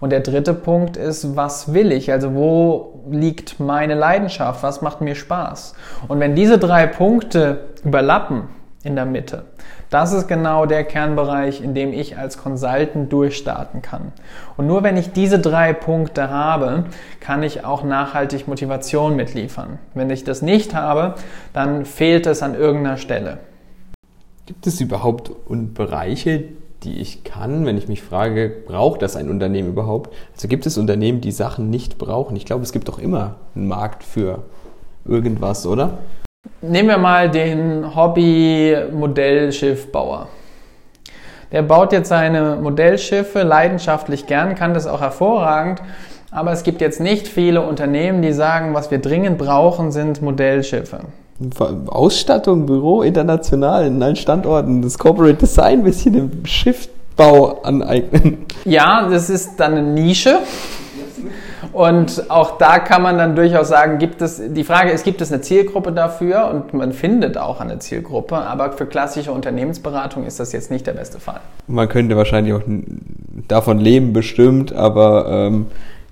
Und 0.00 0.10
der 0.10 0.20
dritte 0.20 0.54
Punkt 0.54 0.96
ist, 0.96 1.36
was 1.36 1.74
will 1.74 1.92
ich? 1.92 2.10
Also 2.10 2.34
wo 2.34 3.04
liegt 3.10 3.60
meine 3.60 3.94
Leidenschaft? 3.94 4.62
Was 4.62 4.80
macht 4.80 5.00
mir 5.02 5.14
Spaß? 5.14 5.74
Und 6.08 6.20
wenn 6.20 6.34
diese 6.34 6.58
drei 6.58 6.86
Punkte 6.86 7.68
überlappen 7.84 8.48
in 8.82 8.96
der 8.96 9.04
Mitte, 9.04 9.44
das 9.90 10.12
ist 10.12 10.28
genau 10.28 10.66
der 10.66 10.84
Kernbereich, 10.84 11.60
in 11.62 11.74
dem 11.74 11.92
ich 11.92 12.16
als 12.16 12.38
Consultant 12.38 13.12
durchstarten 13.12 13.82
kann. 13.82 14.12
Und 14.56 14.68
nur 14.68 14.84
wenn 14.84 14.96
ich 14.96 15.12
diese 15.12 15.40
drei 15.40 15.72
Punkte 15.72 16.30
habe, 16.30 16.84
kann 17.18 17.42
ich 17.42 17.64
auch 17.64 17.82
nachhaltig 17.82 18.46
Motivation 18.46 19.16
mitliefern. 19.16 19.78
Wenn 19.94 20.08
ich 20.10 20.22
das 20.22 20.42
nicht 20.42 20.74
habe, 20.74 21.16
dann 21.52 21.84
fehlt 21.84 22.26
es 22.26 22.42
an 22.42 22.54
irgendeiner 22.54 22.96
Stelle. 22.96 23.38
Gibt 24.46 24.66
es 24.68 24.80
überhaupt 24.80 25.32
Bereiche, 25.74 26.44
die 26.84 26.98
ich 26.98 27.24
kann, 27.24 27.66
wenn 27.66 27.76
ich 27.76 27.88
mich 27.88 28.02
frage, 28.02 28.50
braucht 28.66 29.02
das 29.02 29.16
ein 29.16 29.28
Unternehmen 29.28 29.68
überhaupt? 29.68 30.14
Also 30.34 30.48
gibt 30.48 30.66
es 30.66 30.78
Unternehmen, 30.78 31.20
die 31.20 31.32
Sachen 31.32 31.68
nicht 31.68 31.98
brauchen? 31.98 32.36
Ich 32.36 32.46
glaube, 32.46 32.62
es 32.62 32.72
gibt 32.72 32.88
doch 32.88 32.98
immer 32.98 33.36
einen 33.54 33.68
Markt 33.68 34.02
für 34.02 34.44
irgendwas, 35.04 35.66
oder? 35.66 35.98
Nehmen 36.62 36.88
wir 36.88 36.96
mal 36.98 37.30
den 37.30 37.96
Hobby-Modellschiffbauer. 37.96 40.28
Der 41.52 41.62
baut 41.62 41.92
jetzt 41.92 42.10
seine 42.10 42.56
Modellschiffe 42.56 43.42
leidenschaftlich 43.42 44.26
gern, 44.26 44.54
kann 44.54 44.74
das 44.74 44.86
auch 44.86 45.00
hervorragend, 45.00 45.80
aber 46.30 46.52
es 46.52 46.62
gibt 46.62 46.82
jetzt 46.82 47.00
nicht 47.00 47.28
viele 47.28 47.62
Unternehmen, 47.62 48.20
die 48.20 48.32
sagen, 48.32 48.74
was 48.74 48.90
wir 48.90 48.98
dringend 48.98 49.38
brauchen, 49.38 49.90
sind 49.90 50.20
Modellschiffe. 50.20 51.00
Ausstattung, 51.86 52.66
Büro, 52.66 53.00
international, 53.02 53.86
in 53.86 54.02
allen 54.02 54.16
Standorten, 54.16 54.82
das 54.82 54.98
Corporate 54.98 55.38
Design 55.38 55.78
ein 55.80 55.84
bisschen 55.84 56.14
im 56.14 56.44
Schiffbau 56.44 57.62
aneignen. 57.62 58.44
Ja, 58.66 59.08
das 59.08 59.30
ist 59.30 59.56
dann 59.56 59.72
eine 59.72 59.82
Nische. 59.82 60.40
Und 61.72 62.30
auch 62.30 62.58
da 62.58 62.78
kann 62.78 63.02
man 63.02 63.18
dann 63.18 63.36
durchaus 63.36 63.68
sagen, 63.68 63.98
gibt 63.98 64.22
es, 64.22 64.40
die 64.44 64.64
Frage 64.64 64.90
ist, 64.90 65.04
gibt 65.04 65.20
es 65.20 65.32
eine 65.32 65.40
Zielgruppe 65.40 65.92
dafür? 65.92 66.48
Und 66.48 66.74
man 66.74 66.92
findet 66.92 67.38
auch 67.38 67.60
eine 67.60 67.78
Zielgruppe, 67.78 68.36
aber 68.36 68.72
für 68.72 68.86
klassische 68.86 69.32
Unternehmensberatung 69.32 70.24
ist 70.26 70.40
das 70.40 70.52
jetzt 70.52 70.70
nicht 70.70 70.86
der 70.86 70.94
beste 70.94 71.20
Fall. 71.20 71.40
Man 71.66 71.88
könnte 71.88 72.16
wahrscheinlich 72.16 72.54
auch 72.54 72.62
davon 73.48 73.78
leben, 73.78 74.12
bestimmt, 74.12 74.72
aber 74.72 75.26
ähm, 75.28 75.66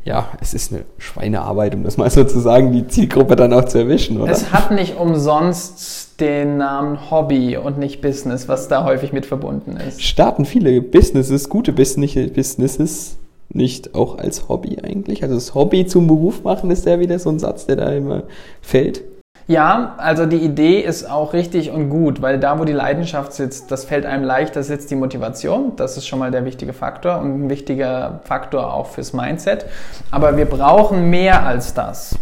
ja, 0.05 0.29
es 0.41 0.55
ist 0.55 0.73
eine 0.73 0.85
Schweinearbeit, 0.99 1.75
um 1.75 1.85
das 1.85 1.97
mal 1.97 2.09
so 2.09 2.25
zu 2.25 2.41
sagen, 2.41 2.73
die 2.73 2.87
Zielgruppe 2.87 3.37
dann 3.37 3.53
auch 3.53 3.65
zu 3.65 3.79
erwischen, 3.79 4.21
oder? 4.21 4.33
Es 4.33 4.53
hat 4.53 4.71
nicht 4.71 4.97
umsonst 4.97 6.21
den 6.21 6.57
Namen 6.57 7.11
Hobby 7.11 7.57
und 7.57 7.79
nicht 7.79 8.01
Business, 8.01 8.49
was 8.49 8.69
da 8.69 8.85
häufig 8.85 9.13
mit 9.13 9.27
verbunden 9.27 9.77
ist. 9.77 10.03
Starten 10.03 10.45
viele 10.45 10.81
Businesses, 10.81 11.49
gute 11.49 11.73
Businesses, 11.73 13.19
nicht 13.51 13.95
auch 13.95 14.19
als 14.19 14.49
Hobby 14.49 14.79
eigentlich? 14.83 15.23
Also 15.23 15.35
das 15.35 15.55
Hobby 15.55 15.87
zum 15.87 16.07
Beruf 16.07 16.45
machen 16.45 16.71
ist 16.71 16.87
ja 16.87 17.01
wieder 17.01 17.19
so 17.19 17.31
ein 17.31 17.39
Satz, 17.39 17.67
der 17.67 17.77
da 17.77 17.91
immer 17.91 18.25
fällt. 18.61 19.03
Ja, 19.47 19.95
also 19.97 20.27
die 20.27 20.37
Idee 20.37 20.81
ist 20.81 21.11
auch 21.11 21.33
richtig 21.33 21.71
und 21.71 21.89
gut, 21.89 22.21
weil 22.21 22.39
da, 22.39 22.59
wo 22.59 22.65
die 22.65 22.75
Leidenschaft 22.75 23.33
sitzt, 23.33 23.71
das 23.71 23.87
fällt 23.87 24.05
einem 24.05 24.23
leicht, 24.23 24.55
da 24.55 24.63
sitzt 24.63 24.91
die 24.91 24.95
Motivation. 24.95 25.73
Das 25.77 25.97
ist 25.97 26.07
schon 26.07 26.19
mal 26.19 26.31
der 26.31 26.45
wichtige 26.45 26.75
Faktor 26.75 27.19
und 27.19 27.47
ein 27.47 27.51
wichtiger 27.51 28.21
Faktor 28.25 28.75
auch 28.75 28.89
fürs 28.89 29.15
Mindset. 29.15 29.65
Aber 30.11 30.37
wir 30.37 30.45
brauchen 30.45 31.09
mehr 31.09 31.47
als 31.47 31.73
das. 31.73 32.15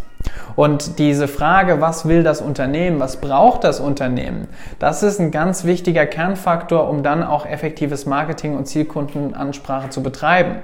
Und 0.56 0.98
diese 0.98 1.28
Frage, 1.28 1.80
was 1.80 2.08
will 2.08 2.22
das 2.22 2.40
Unternehmen, 2.40 2.98
was 2.98 3.20
braucht 3.20 3.64
das 3.64 3.80
Unternehmen, 3.80 4.48
das 4.78 5.02
ist 5.02 5.20
ein 5.20 5.30
ganz 5.30 5.64
wichtiger 5.64 6.06
Kernfaktor, 6.06 6.88
um 6.88 7.02
dann 7.02 7.22
auch 7.22 7.46
effektives 7.46 8.06
Marketing 8.06 8.56
und 8.56 8.66
Zielkundenansprache 8.66 9.90
zu 9.90 10.02
betreiben. 10.02 10.56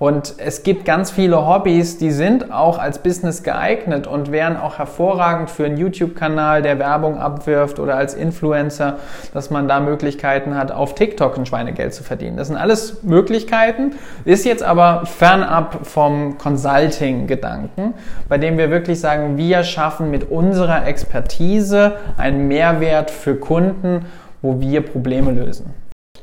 Und 0.00 0.36
es 0.38 0.62
gibt 0.62 0.86
ganz 0.86 1.10
viele 1.10 1.46
Hobbys, 1.46 1.98
die 1.98 2.10
sind 2.10 2.50
auch 2.50 2.78
als 2.78 3.00
Business 3.00 3.42
geeignet 3.42 4.06
und 4.06 4.32
wären 4.32 4.56
auch 4.56 4.78
hervorragend 4.78 5.50
für 5.50 5.66
einen 5.66 5.76
YouTube-Kanal, 5.76 6.62
der 6.62 6.78
Werbung 6.78 7.18
abwirft 7.18 7.78
oder 7.78 7.96
als 7.96 8.14
Influencer, 8.14 8.96
dass 9.34 9.50
man 9.50 9.68
da 9.68 9.78
Möglichkeiten 9.78 10.56
hat, 10.56 10.72
auf 10.72 10.94
TikTok 10.94 11.36
ein 11.36 11.44
Schweinegeld 11.44 11.92
zu 11.92 12.02
verdienen. 12.02 12.38
Das 12.38 12.46
sind 12.46 12.56
alles 12.56 13.02
Möglichkeiten, 13.02 13.92
ist 14.24 14.46
jetzt 14.46 14.62
aber 14.62 15.04
fernab 15.04 15.86
vom 15.86 16.38
Consulting-Gedanken, 16.38 17.92
bei 18.26 18.38
dem 18.38 18.56
wir 18.56 18.70
wirklich 18.70 19.00
sagen, 19.00 19.09
wir 19.36 19.64
schaffen 19.64 20.10
mit 20.10 20.30
unserer 20.30 20.86
Expertise 20.86 21.92
einen 22.16 22.48
Mehrwert 22.48 23.10
für 23.10 23.36
Kunden, 23.36 24.06
wo 24.42 24.60
wir 24.60 24.80
Probleme 24.80 25.32
lösen. 25.32 25.74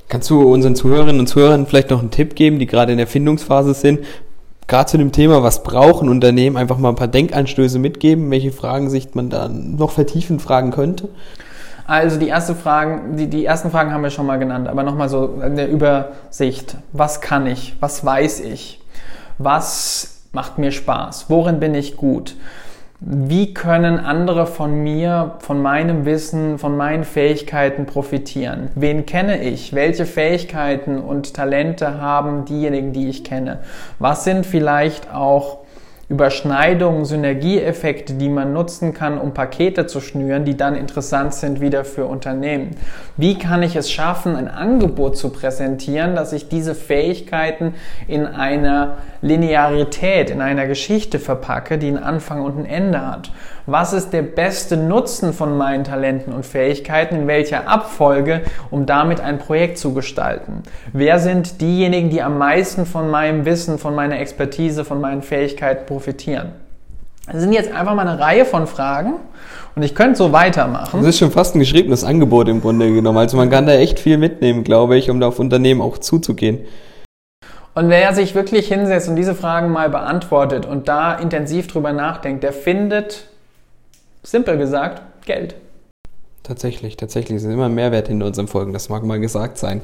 Kannst 0.10 0.30
du 0.30 0.42
unseren 0.42 0.76
Zuhörerinnen 0.76 1.20
und 1.20 1.28
Zuhörern 1.28 1.66
vielleicht 1.66 1.90
noch 1.90 2.00
einen 2.00 2.12
Tipp 2.12 2.36
geben, 2.36 2.60
die 2.60 2.66
gerade 2.66 2.92
in 2.92 2.98
der 2.98 3.08
Findungsphase 3.08 3.74
sind? 3.74 4.00
Gerade 4.68 4.90
zu 4.90 4.98
dem 4.98 5.12
Thema, 5.12 5.44
was 5.44 5.64
brauchen 5.64 6.10
Unternehmen, 6.10 6.58
einfach 6.58 6.78
mal 6.78 6.90
ein 6.90 6.96
paar 6.96 7.08
Denkanstöße 7.08 7.80
mitgeben, 7.80 8.30
welche 8.32 8.52
Fragen 8.52 8.90
sich 8.90 9.16
man 9.16 9.30
da 9.30 9.48
noch 9.48 9.92
vertiefend 9.92 10.42
fragen 10.42 10.72
könnte? 10.72 11.10
Also 11.88 12.20
die, 12.20 12.28
erste 12.28 12.54
Fragen, 12.54 13.16
die, 13.16 13.28
die 13.28 13.46
ersten 13.46 13.72
Fragen 13.72 13.94
haben 13.94 14.04
wir 14.04 14.10
schon 14.10 14.26
mal 14.26 14.38
genannt, 14.38 14.68
aber 14.68 14.84
nochmal 14.84 15.08
so 15.08 15.42
in 15.42 15.56
der 15.56 15.70
Übersicht. 15.70 16.76
Was 16.92 17.22
kann 17.22 17.48
ich? 17.48 17.78
Was 17.80 18.06
weiß 18.06 18.42
ich? 18.42 18.82
Was 19.38 20.24
macht 20.34 20.58
mir 20.58 20.72
Spaß? 20.72 21.30
Worin 21.30 21.62
bin 21.62 21.74
ich 21.74 21.96
gut? 21.96 22.36
Wie 23.00 23.54
können 23.54 24.00
andere 24.00 24.48
von 24.48 24.82
mir, 24.82 25.36
von 25.40 25.62
meinem 25.62 26.06
Wissen, 26.06 26.58
von 26.58 26.76
meinen 26.76 27.04
Fähigkeiten 27.04 27.86
profitieren? 27.86 28.70
Wen 28.74 29.06
kenne 29.06 29.44
ich? 29.44 29.74
Welche 29.74 30.08
Fähigkeiten 30.08 31.00
und 31.00 31.36
Talente 31.36 32.02
haben 32.02 32.46
diejenigen, 32.46 32.94
die 32.94 33.08
ich 33.08 33.24
kenne? 33.24 33.60
Was 34.00 34.24
sind 34.24 34.48
vielleicht 34.48 35.14
auch 35.14 35.60
Überschneidungen, 36.10 37.04
Synergieeffekte, 37.04 38.14
die 38.14 38.30
man 38.30 38.54
nutzen 38.54 38.94
kann, 38.94 39.18
um 39.18 39.34
Pakete 39.34 39.88
zu 39.88 40.00
schnüren, 40.00 40.46
die 40.46 40.56
dann 40.56 40.74
interessant 40.74 41.34
sind 41.34 41.60
wieder 41.60 41.84
für 41.84 42.06
Unternehmen. 42.06 42.78
Wie 43.18 43.38
kann 43.38 43.62
ich 43.62 43.76
es 43.76 43.92
schaffen, 43.92 44.38
ein 44.38 44.48
Angebot 44.48 45.18
zu 45.18 45.32
präsentieren, 45.32 46.16
dass 46.16 46.32
ich 46.32 46.48
diese 46.48 46.76
Fähigkeiten 46.76 47.74
in 48.08 48.26
einer 48.26 49.00
Linearität, 49.22 50.30
in 50.30 50.42
einer 50.42 50.68
Geschichte 50.68 51.20
verpacke, 51.20 51.78
die 51.78 51.88
einen 51.88 51.98
Anfang 51.98 52.42
und 52.42 52.58
ein 52.58 52.66
Ende 52.66 53.06
hat? 53.06 53.32
Was 53.66 53.94
ist 53.94 54.12
der 54.12 54.22
beste 54.22 54.78
Nutzen 54.78 55.34
von 55.34 55.58
meinen 55.58 55.84
Talenten 55.84 56.34
und 56.34 56.46
Fähigkeiten? 56.46 57.16
In 57.16 57.28
welcher 57.28 57.68
Abfolge, 57.68 58.42
um 58.72 58.86
damit 58.86 59.20
ein 59.20 59.40
Projekt 59.40 59.78
zu 59.78 59.94
gestalten? 59.94 60.64
Wer 60.94 61.20
sind 61.20 61.60
diejenigen, 61.62 62.10
die 62.10 62.22
am 62.22 62.38
meisten 62.38 62.86
von 62.86 63.10
meinem 63.10 63.46
Wissen, 63.46 63.78
von 63.78 63.94
meiner 63.94 64.20
Expertise, 64.20 64.86
von 64.86 65.02
meinen 65.02 65.22
Fähigkeiten 65.22 65.86
profitieren? 65.86 66.54
Das 67.30 67.42
sind 67.42 67.52
jetzt 67.52 67.74
einfach 67.74 67.94
mal 67.94 68.08
eine 68.08 68.20
Reihe 68.20 68.46
von 68.46 68.68
Fragen 68.68 69.16
und 69.76 69.84
ich 69.84 69.96
könnte 69.96 70.16
so 70.16 70.32
weitermachen. 70.32 71.02
Das 71.02 71.10
ist 71.10 71.20
schon 71.20 71.32
fast 71.32 71.56
ein 71.56 71.60
geschriebenes 71.60 72.06
Angebot 72.06 72.48
im 72.48 72.62
Grunde 72.62 72.94
genommen. 72.94 73.18
Also 73.18 73.36
man 73.36 73.50
kann 73.50 73.66
da 73.66 73.74
echt 73.74 74.00
viel 74.00 74.18
mitnehmen, 74.18 74.64
glaube 74.64 74.98
ich, 74.98 75.10
um 75.10 75.20
da 75.20 75.28
auf 75.28 75.40
Unternehmen 75.40 75.82
auch 75.82 75.98
zuzugehen. 75.98 76.60
Und 77.78 77.90
wer 77.90 78.16
sich 78.16 78.34
wirklich 78.34 78.70
hinsetzt 78.70 79.08
und 79.08 79.18
diese 79.18 79.36
Fragen 79.36 79.72
mal 79.72 79.92
beantwortet 79.92 80.66
und 80.66 80.88
da 80.88 81.14
intensiv 81.14 81.68
drüber 81.68 81.94
nachdenkt, 81.94 82.44
der 82.44 82.52
findet 82.52 83.26
Simpel 84.24 84.58
gesagt, 84.58 85.04
Geld. 85.28 85.54
Tatsächlich, 86.42 86.98
tatsächlich. 86.98 87.38
Es 87.38 87.44
ist 87.44 87.54
immer 87.54 87.70
Mehrwert 87.70 88.08
hinter 88.08 88.26
unseren 88.26 88.48
Folgen, 88.48 88.74
das 88.74 88.90
mag 88.90 89.04
mal 89.04 89.20
gesagt 89.20 89.60
sein. 89.60 89.82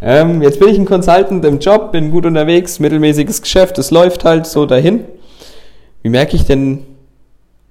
Ähm, 0.00 0.42
jetzt 0.42 0.60
bin 0.60 0.68
ich 0.68 0.78
ein 0.78 0.84
Consultant 0.84 1.44
im 1.44 1.58
Job, 1.58 1.90
bin 1.90 2.12
gut 2.12 2.24
unterwegs, 2.24 2.78
mittelmäßiges 2.78 3.42
Geschäft, 3.42 3.78
es 3.78 3.90
läuft 3.90 4.24
halt 4.24 4.46
so 4.46 4.64
dahin. 4.64 5.04
Wie 6.02 6.10
merke 6.10 6.36
ich 6.36 6.44
denn, 6.44 6.86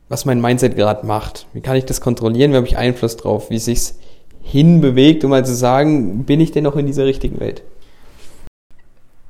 was 0.09 0.25
mein 0.25 0.41
Mindset 0.41 0.75
gerade 0.75 1.05
macht. 1.05 1.47
Wie 1.53 1.61
kann 1.61 1.77
ich 1.77 1.85
das 1.85 2.01
kontrollieren? 2.01 2.51
Wie 2.51 2.57
habe 2.57 2.67
ich 2.67 2.75
Einfluss 2.75 3.15
drauf? 3.15 3.49
Wie 3.49 3.59
sich's 3.59 3.97
hinbewegt, 4.41 5.23
um 5.23 5.29
mal 5.29 5.45
zu 5.45 5.55
sagen, 5.55 6.25
bin 6.25 6.41
ich 6.41 6.51
denn 6.51 6.65
noch 6.65 6.75
in 6.75 6.85
dieser 6.85 7.05
richtigen 7.05 7.39
Welt? 7.39 7.63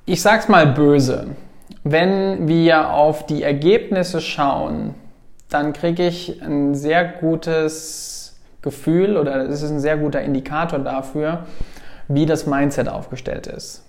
Ich 0.05 0.22
sag's 0.22 0.50
mal 0.50 0.67
böse. 0.67 1.27
Wenn 1.86 2.45
wir 2.50 2.89
auf 2.89 3.25
die 3.25 3.41
Ergebnisse 3.41 4.19
schauen, 4.19 4.95
dann 5.50 5.72
kriege 5.72 6.05
ich 6.05 6.41
ein 6.41 6.75
sehr 6.75 7.05
gutes 7.05 8.38
Gefühl 8.62 9.15
oder 9.15 9.48
es 9.48 9.62
ist 9.62 9.72
ein 9.72 9.79
sehr 9.79 9.95
guter 9.95 10.22
Indikator 10.22 10.79
dafür, 10.79 11.45
wie 12.10 12.25
das 12.25 12.45
Mindset 12.45 12.89
aufgestellt 12.89 13.48
ist. 13.48 13.86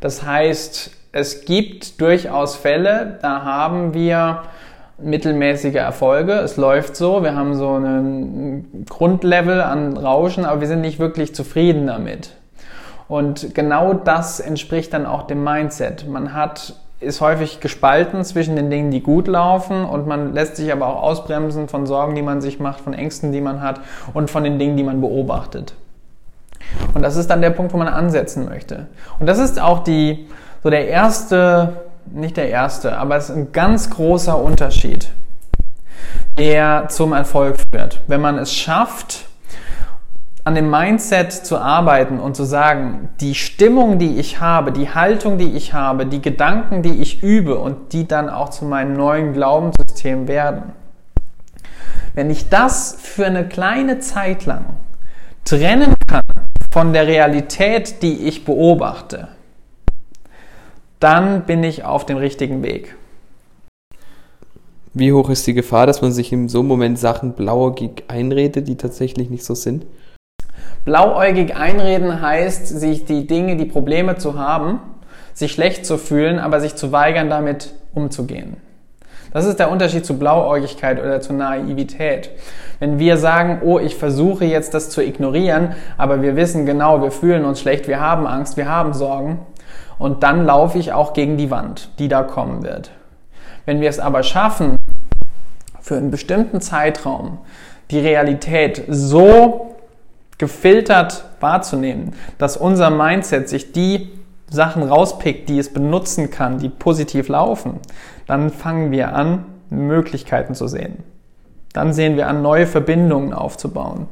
Das 0.00 0.22
heißt, 0.22 0.90
es 1.12 1.44
gibt 1.44 2.00
durchaus 2.00 2.56
Fälle, 2.56 3.18
da 3.20 3.44
haben 3.44 3.92
wir 3.92 4.44
mittelmäßige 4.96 5.74
Erfolge. 5.74 6.32
Es 6.32 6.56
läuft 6.56 6.96
so, 6.96 7.22
wir 7.22 7.34
haben 7.34 7.54
so 7.54 7.74
ein 7.76 8.84
Grundlevel 8.88 9.60
an 9.60 9.98
Rauschen, 9.98 10.46
aber 10.46 10.62
wir 10.62 10.68
sind 10.68 10.80
nicht 10.80 10.98
wirklich 10.98 11.34
zufrieden 11.34 11.86
damit. 11.86 12.30
Und 13.08 13.54
genau 13.54 13.94
das 13.94 14.40
entspricht 14.40 14.92
dann 14.92 15.06
auch 15.06 15.26
dem 15.26 15.44
Mindset. 15.44 16.08
Man 16.08 16.34
hat 16.34 16.74
ist 16.98 17.20
häufig 17.20 17.60
gespalten 17.60 18.24
zwischen 18.24 18.56
den 18.56 18.70
Dingen, 18.70 18.90
die 18.90 19.02
gut 19.02 19.28
laufen 19.28 19.84
und 19.84 20.06
man 20.06 20.32
lässt 20.32 20.56
sich 20.56 20.72
aber 20.72 20.86
auch 20.86 21.02
ausbremsen 21.02 21.68
von 21.68 21.86
Sorgen, 21.86 22.14
die 22.14 22.22
man 22.22 22.40
sich 22.40 22.58
macht, 22.58 22.80
von 22.80 22.94
Ängsten, 22.94 23.32
die 23.32 23.42
man 23.42 23.60
hat 23.60 23.80
und 24.14 24.30
von 24.30 24.44
den 24.44 24.58
Dingen, 24.58 24.76
die 24.76 24.82
man 24.82 25.00
beobachtet. 25.00 25.74
Und 26.94 27.02
das 27.02 27.16
ist 27.16 27.28
dann 27.28 27.42
der 27.42 27.50
Punkt, 27.50 27.74
wo 27.74 27.76
man 27.76 27.88
ansetzen 27.88 28.46
möchte. 28.46 28.86
Und 29.20 29.26
das 29.26 29.38
ist 29.38 29.60
auch 29.60 29.80
die, 29.80 30.26
so 30.62 30.70
der 30.70 30.88
erste, 30.88 31.74
nicht 32.06 32.36
der 32.38 32.48
erste, 32.48 32.96
aber 32.96 33.16
es 33.16 33.28
ist 33.28 33.36
ein 33.36 33.52
ganz 33.52 33.90
großer 33.90 34.40
Unterschied, 34.40 35.10
der 36.38 36.88
zum 36.88 37.12
Erfolg 37.12 37.56
führt. 37.70 38.00
Wenn 38.06 38.22
man 38.22 38.38
es 38.38 38.54
schafft, 38.54 39.26
an 40.46 40.54
dem 40.54 40.70
Mindset 40.70 41.32
zu 41.32 41.58
arbeiten 41.58 42.20
und 42.20 42.36
zu 42.36 42.44
sagen, 42.44 43.08
die 43.20 43.34
Stimmung, 43.34 43.98
die 43.98 44.20
ich 44.20 44.40
habe, 44.40 44.70
die 44.70 44.88
Haltung, 44.88 45.38
die 45.38 45.56
ich 45.56 45.72
habe, 45.72 46.06
die 46.06 46.22
Gedanken, 46.22 46.84
die 46.84 47.00
ich 47.00 47.20
übe 47.20 47.58
und 47.58 47.92
die 47.92 48.06
dann 48.06 48.30
auch 48.30 48.50
zu 48.50 48.64
meinem 48.64 48.92
neuen 48.92 49.32
Glaubenssystem 49.32 50.28
werden. 50.28 50.70
Wenn 52.14 52.30
ich 52.30 52.48
das 52.48 52.96
für 53.00 53.26
eine 53.26 53.48
kleine 53.48 53.98
Zeit 53.98 54.46
lang 54.46 54.66
trennen 55.44 55.96
kann 56.06 56.22
von 56.70 56.92
der 56.92 57.08
Realität, 57.08 58.00
die 58.02 58.28
ich 58.28 58.44
beobachte, 58.44 59.26
dann 61.00 61.42
bin 61.42 61.64
ich 61.64 61.82
auf 61.82 62.06
dem 62.06 62.18
richtigen 62.18 62.62
Weg. 62.62 62.94
Wie 64.94 65.12
hoch 65.12 65.28
ist 65.28 65.44
die 65.48 65.54
Gefahr, 65.54 65.88
dass 65.88 66.02
man 66.02 66.12
sich 66.12 66.32
in 66.32 66.48
so 66.48 66.60
einem 66.60 66.68
Moment 66.68 67.00
Sachen 67.00 67.32
blauäugig 67.32 68.04
einredet, 68.06 68.68
die 68.68 68.76
tatsächlich 68.76 69.28
nicht 69.28 69.44
so 69.44 69.56
sind? 69.56 69.84
Blauäugig 70.84 71.56
einreden 71.56 72.20
heißt, 72.20 72.68
sich 72.68 73.04
die 73.04 73.26
Dinge, 73.26 73.56
die 73.56 73.64
Probleme 73.64 74.16
zu 74.16 74.38
haben, 74.38 74.80
sich 75.34 75.52
schlecht 75.52 75.84
zu 75.84 75.98
fühlen, 75.98 76.38
aber 76.38 76.60
sich 76.60 76.76
zu 76.76 76.92
weigern, 76.92 77.28
damit 77.28 77.74
umzugehen. 77.94 78.56
Das 79.32 79.44
ist 79.44 79.58
der 79.58 79.70
Unterschied 79.70 80.06
zu 80.06 80.18
Blauäugigkeit 80.18 80.98
oder 80.98 81.20
zu 81.20 81.32
Naivität. 81.34 82.30
Wenn 82.78 82.98
wir 82.98 83.18
sagen, 83.18 83.60
oh, 83.62 83.78
ich 83.78 83.96
versuche 83.96 84.44
jetzt 84.44 84.72
das 84.72 84.88
zu 84.88 85.02
ignorieren, 85.02 85.74
aber 85.98 86.22
wir 86.22 86.36
wissen 86.36 86.64
genau, 86.64 87.02
wir 87.02 87.10
fühlen 87.10 87.44
uns 87.44 87.60
schlecht, 87.60 87.88
wir 87.88 88.00
haben 88.00 88.26
Angst, 88.26 88.56
wir 88.56 88.68
haben 88.68 88.94
Sorgen, 88.94 89.40
und 89.98 90.22
dann 90.22 90.46
laufe 90.46 90.78
ich 90.78 90.92
auch 90.92 91.12
gegen 91.12 91.36
die 91.36 91.50
Wand, 91.50 91.90
die 91.98 92.08
da 92.08 92.22
kommen 92.22 92.62
wird. 92.62 92.90
Wenn 93.64 93.80
wir 93.80 93.88
es 93.88 93.98
aber 93.98 94.22
schaffen, 94.22 94.76
für 95.80 95.96
einen 95.96 96.10
bestimmten 96.10 96.60
Zeitraum 96.60 97.38
die 97.90 98.00
Realität 98.00 98.84
so 98.88 99.75
gefiltert 100.38 101.24
wahrzunehmen, 101.40 102.14
dass 102.38 102.56
unser 102.56 102.90
Mindset 102.90 103.48
sich 103.48 103.72
die 103.72 104.10
Sachen 104.48 104.82
rauspickt, 104.82 105.48
die 105.48 105.58
es 105.58 105.72
benutzen 105.72 106.30
kann, 106.30 106.58
die 106.58 106.68
positiv 106.68 107.28
laufen, 107.28 107.80
dann 108.26 108.50
fangen 108.50 108.90
wir 108.90 109.14
an, 109.14 109.44
Möglichkeiten 109.70 110.54
zu 110.54 110.68
sehen. 110.68 111.02
Dann 111.72 111.92
sehen 111.92 112.16
wir 112.16 112.28
an, 112.28 112.42
neue 112.42 112.66
Verbindungen 112.66 113.32
aufzubauen. 113.32 114.06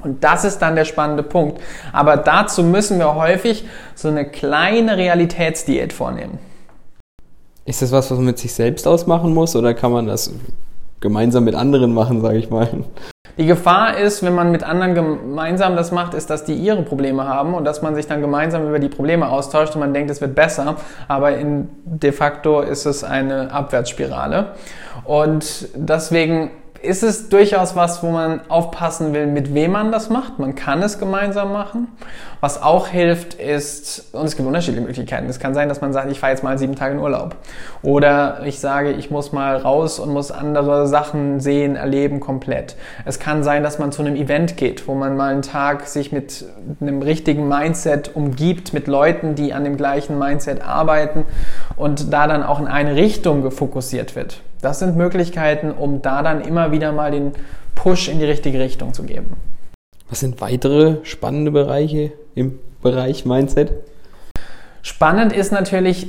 Und 0.00 0.24
das 0.24 0.44
ist 0.44 0.58
dann 0.60 0.76
der 0.76 0.84
spannende 0.84 1.22
Punkt. 1.22 1.60
Aber 1.92 2.16
dazu 2.16 2.62
müssen 2.62 2.98
wir 2.98 3.14
häufig 3.14 3.64
so 3.94 4.08
eine 4.08 4.24
kleine 4.24 4.96
Realitätsdiät 4.96 5.92
vornehmen. 5.92 6.38
Ist 7.64 7.82
das 7.82 7.92
was, 7.92 8.10
was 8.10 8.16
man 8.16 8.26
mit 8.26 8.38
sich 8.38 8.54
selbst 8.54 8.86
ausmachen 8.86 9.34
muss 9.34 9.54
oder 9.54 9.74
kann 9.74 9.92
man 9.92 10.06
das 10.06 10.32
gemeinsam 11.00 11.44
mit 11.44 11.54
anderen 11.54 11.92
machen, 11.92 12.22
sage 12.22 12.38
ich 12.38 12.48
mal? 12.48 12.84
Die 13.38 13.46
Gefahr 13.46 13.96
ist, 13.96 14.24
wenn 14.24 14.34
man 14.34 14.50
mit 14.50 14.64
anderen 14.64 14.96
gemeinsam 14.96 15.76
das 15.76 15.92
macht, 15.92 16.12
ist, 16.12 16.28
dass 16.28 16.44
die 16.44 16.54
ihre 16.54 16.82
Probleme 16.82 17.28
haben 17.28 17.54
und 17.54 17.64
dass 17.64 17.82
man 17.82 17.94
sich 17.94 18.08
dann 18.08 18.20
gemeinsam 18.20 18.66
über 18.66 18.80
die 18.80 18.88
Probleme 18.88 19.28
austauscht 19.28 19.74
und 19.74 19.80
man 19.80 19.94
denkt, 19.94 20.10
es 20.10 20.20
wird 20.20 20.34
besser, 20.34 20.74
aber 21.06 21.36
in 21.36 21.68
de 21.84 22.10
facto 22.10 22.60
ist 22.60 22.84
es 22.84 23.04
eine 23.04 23.52
Abwärtsspirale. 23.52 24.54
Und 25.04 25.68
deswegen 25.76 26.50
ist 26.82 27.02
es 27.02 27.28
durchaus 27.28 27.74
was, 27.74 28.02
wo 28.02 28.10
man 28.10 28.40
aufpassen 28.48 29.12
will, 29.12 29.26
mit 29.26 29.52
wem 29.54 29.72
man 29.72 29.90
das 29.90 30.10
macht. 30.10 30.38
Man 30.38 30.54
kann 30.54 30.82
es 30.82 30.98
gemeinsam 30.98 31.52
machen. 31.52 31.88
Was 32.40 32.62
auch 32.62 32.86
hilft, 32.86 33.34
ist, 33.34 34.14
und 34.14 34.26
es 34.26 34.36
gibt 34.36 34.46
unterschiedliche 34.46 34.86
Möglichkeiten. 34.86 35.28
Es 35.28 35.40
kann 35.40 35.54
sein, 35.54 35.68
dass 35.68 35.80
man 35.80 35.92
sagt, 35.92 36.10
ich 36.12 36.20
fahre 36.20 36.32
jetzt 36.32 36.44
mal 36.44 36.56
sieben 36.56 36.76
Tage 36.76 36.94
in 36.94 37.00
Urlaub. 37.00 37.34
Oder 37.82 38.42
ich 38.44 38.60
sage, 38.60 38.92
ich 38.92 39.10
muss 39.10 39.32
mal 39.32 39.56
raus 39.56 39.98
und 39.98 40.12
muss 40.12 40.30
andere 40.30 40.86
Sachen 40.86 41.40
sehen, 41.40 41.74
erleben 41.74 42.20
komplett. 42.20 42.76
Es 43.04 43.18
kann 43.18 43.42
sein, 43.42 43.64
dass 43.64 43.80
man 43.80 43.90
zu 43.90 44.02
einem 44.02 44.14
Event 44.14 44.56
geht, 44.56 44.86
wo 44.86 44.94
man 44.94 45.16
mal 45.16 45.32
einen 45.32 45.42
Tag 45.42 45.86
sich 45.88 46.12
mit 46.12 46.44
einem 46.80 47.02
richtigen 47.02 47.48
Mindset 47.48 48.14
umgibt, 48.14 48.72
mit 48.72 48.86
Leuten, 48.86 49.34
die 49.34 49.52
an 49.52 49.64
dem 49.64 49.76
gleichen 49.76 50.16
Mindset 50.16 50.62
arbeiten 50.62 51.24
und 51.78 52.12
da 52.12 52.26
dann 52.26 52.42
auch 52.42 52.60
in 52.60 52.66
eine 52.66 52.96
Richtung 52.96 53.42
gefokussiert 53.42 54.16
wird. 54.16 54.42
Das 54.60 54.80
sind 54.80 54.96
Möglichkeiten, 54.96 55.70
um 55.70 56.02
da 56.02 56.22
dann 56.22 56.40
immer 56.40 56.72
wieder 56.72 56.92
mal 56.92 57.10
den 57.10 57.32
Push 57.74 58.08
in 58.08 58.18
die 58.18 58.24
richtige 58.24 58.58
Richtung 58.58 58.92
zu 58.92 59.04
geben. 59.04 59.36
Was 60.08 60.20
sind 60.20 60.40
weitere 60.40 60.96
spannende 61.04 61.50
Bereiche 61.50 62.12
im 62.34 62.58
Bereich 62.82 63.24
Mindset? 63.24 63.72
Spannend 64.82 65.32
ist 65.32 65.52
natürlich 65.52 66.08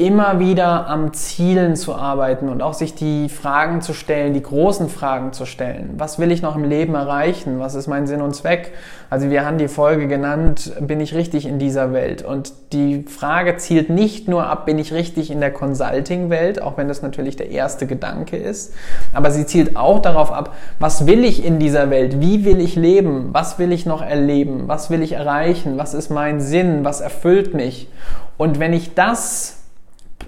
immer 0.00 0.40
wieder 0.40 0.88
am 0.88 1.12
Zielen 1.12 1.76
zu 1.76 1.94
arbeiten 1.94 2.48
und 2.48 2.62
auch 2.62 2.72
sich 2.72 2.94
die 2.94 3.28
Fragen 3.28 3.82
zu 3.82 3.92
stellen, 3.92 4.32
die 4.32 4.42
großen 4.42 4.88
Fragen 4.88 5.34
zu 5.34 5.44
stellen. 5.44 5.90
Was 5.98 6.18
will 6.18 6.32
ich 6.32 6.40
noch 6.40 6.56
im 6.56 6.64
Leben 6.64 6.94
erreichen? 6.94 7.60
Was 7.60 7.74
ist 7.74 7.86
mein 7.86 8.06
Sinn 8.06 8.22
und 8.22 8.34
Zweck? 8.34 8.72
Also 9.10 9.28
wir 9.28 9.44
haben 9.44 9.58
die 9.58 9.68
Folge 9.68 10.08
genannt, 10.08 10.72
bin 10.80 11.00
ich 11.00 11.14
richtig 11.14 11.44
in 11.44 11.58
dieser 11.58 11.92
Welt? 11.92 12.22
Und 12.22 12.54
die 12.72 13.02
Frage 13.02 13.58
zielt 13.58 13.90
nicht 13.90 14.26
nur 14.26 14.46
ab, 14.46 14.64
bin 14.64 14.78
ich 14.78 14.94
richtig 14.94 15.30
in 15.30 15.40
der 15.40 15.52
Consulting-Welt, 15.52 16.62
auch 16.62 16.78
wenn 16.78 16.88
das 16.88 17.02
natürlich 17.02 17.36
der 17.36 17.50
erste 17.50 17.86
Gedanke 17.86 18.38
ist, 18.38 18.72
aber 19.12 19.30
sie 19.30 19.44
zielt 19.44 19.76
auch 19.76 20.00
darauf 20.00 20.32
ab, 20.32 20.54
was 20.78 21.06
will 21.06 21.24
ich 21.24 21.44
in 21.44 21.58
dieser 21.58 21.90
Welt? 21.90 22.22
Wie 22.22 22.46
will 22.46 22.60
ich 22.60 22.74
leben? 22.74 23.28
Was 23.32 23.58
will 23.58 23.70
ich 23.70 23.84
noch 23.84 24.00
erleben? 24.00 24.62
Was 24.66 24.88
will 24.88 25.02
ich 25.02 25.12
erreichen? 25.12 25.76
Was 25.76 25.92
ist 25.92 26.08
mein 26.08 26.40
Sinn? 26.40 26.86
Was 26.86 27.02
erfüllt 27.02 27.52
mich? 27.52 27.90
Und 28.38 28.58
wenn 28.58 28.72
ich 28.72 28.94
das 28.94 29.59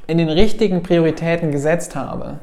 in 0.06 0.18
den 0.18 0.28
richtigen 0.28 0.82
Prioritäten 0.82 1.52
gesetzt 1.52 1.94
habe, 1.94 2.38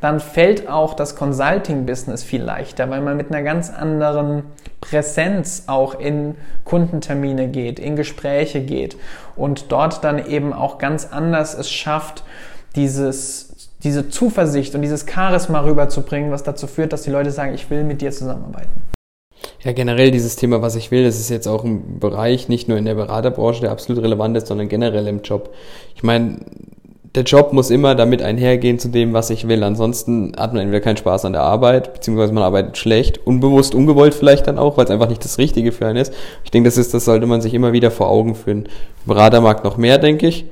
dann 0.00 0.20
fällt 0.20 0.68
auch 0.68 0.94
das 0.94 1.16
Consulting-Business 1.16 2.24
viel 2.24 2.42
leichter, 2.42 2.90
weil 2.90 3.00
man 3.00 3.16
mit 3.16 3.30
einer 3.30 3.42
ganz 3.42 3.70
anderen 3.70 4.42
Präsenz 4.80 5.64
auch 5.66 5.98
in 5.98 6.34
Kundentermine 6.64 7.48
geht, 7.48 7.78
in 7.78 7.96
Gespräche 7.96 8.60
geht 8.60 8.96
und 9.36 9.72
dort 9.72 10.04
dann 10.04 10.26
eben 10.26 10.52
auch 10.52 10.78
ganz 10.78 11.08
anders 11.10 11.54
es 11.54 11.70
schafft, 11.70 12.22
dieses, 12.76 13.70
diese 13.82 14.08
Zuversicht 14.08 14.74
und 14.74 14.82
dieses 14.82 15.06
Charisma 15.06 15.60
rüberzubringen, 15.60 16.30
was 16.30 16.42
dazu 16.42 16.66
führt, 16.66 16.92
dass 16.92 17.02
die 17.02 17.10
Leute 17.10 17.30
sagen, 17.30 17.54
ich 17.54 17.70
will 17.70 17.84
mit 17.84 18.02
dir 18.02 18.10
zusammenarbeiten. 18.10 18.82
Ja, 19.62 19.72
generell 19.72 20.10
dieses 20.10 20.36
Thema, 20.36 20.60
was 20.60 20.76
ich 20.76 20.90
will, 20.90 21.04
das 21.04 21.18
ist 21.18 21.30
jetzt 21.30 21.46
auch 21.46 21.64
ein 21.64 21.98
Bereich, 21.98 22.50
nicht 22.50 22.68
nur 22.68 22.76
in 22.76 22.84
der 22.84 22.94
Beraterbranche, 22.94 23.62
der 23.62 23.70
absolut 23.70 24.02
relevant 24.02 24.36
ist, 24.36 24.48
sondern 24.48 24.68
generell 24.68 25.06
im 25.06 25.22
Job. 25.22 25.54
Ich 25.94 26.02
meine, 26.02 26.40
der 27.14 27.22
Job 27.22 27.52
muss 27.52 27.70
immer 27.70 27.94
damit 27.94 28.22
einhergehen 28.22 28.78
zu 28.78 28.88
dem, 28.88 29.12
was 29.12 29.30
ich 29.30 29.46
will. 29.46 29.62
Ansonsten 29.62 30.32
hat 30.36 30.52
man 30.52 30.62
entweder 30.62 30.80
keinen 30.80 30.96
Spaß 30.96 31.24
an 31.24 31.32
der 31.32 31.42
Arbeit, 31.42 31.94
beziehungsweise 31.94 32.32
man 32.32 32.42
arbeitet 32.42 32.76
schlecht, 32.76 33.24
unbewusst, 33.24 33.74
ungewollt 33.74 34.14
vielleicht 34.14 34.48
dann 34.48 34.58
auch, 34.58 34.76
weil 34.76 34.86
es 34.86 34.90
einfach 34.90 35.08
nicht 35.08 35.24
das 35.24 35.38
Richtige 35.38 35.70
für 35.70 35.86
einen 35.86 35.98
ist. 35.98 36.12
Ich 36.42 36.50
denke, 36.50 36.66
das 36.66 36.76
ist, 36.76 36.92
das 36.92 37.04
sollte 37.04 37.26
man 37.26 37.40
sich 37.40 37.54
immer 37.54 37.72
wieder 37.72 37.92
vor 37.92 38.08
Augen 38.08 38.34
führen. 38.34 38.68
Beratermarkt 39.06 39.64
noch 39.64 39.76
mehr, 39.76 39.98
denke 39.98 40.26
ich, 40.26 40.46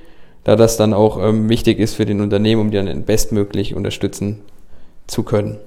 da 0.45 0.55
das 0.55 0.77
dann 0.77 0.95
auch 0.95 1.21
ähm, 1.21 1.49
wichtig 1.49 1.81
ist 1.81 1.95
für 1.95 2.07
den 2.07 2.21
Unternehmen, 2.21 2.61
um 2.61 2.71
die 2.71 2.77
dann 2.77 3.03
bestmöglich 3.03 3.75
unterstützen 3.75 4.41
zu 5.09 5.25
können. 5.25 5.59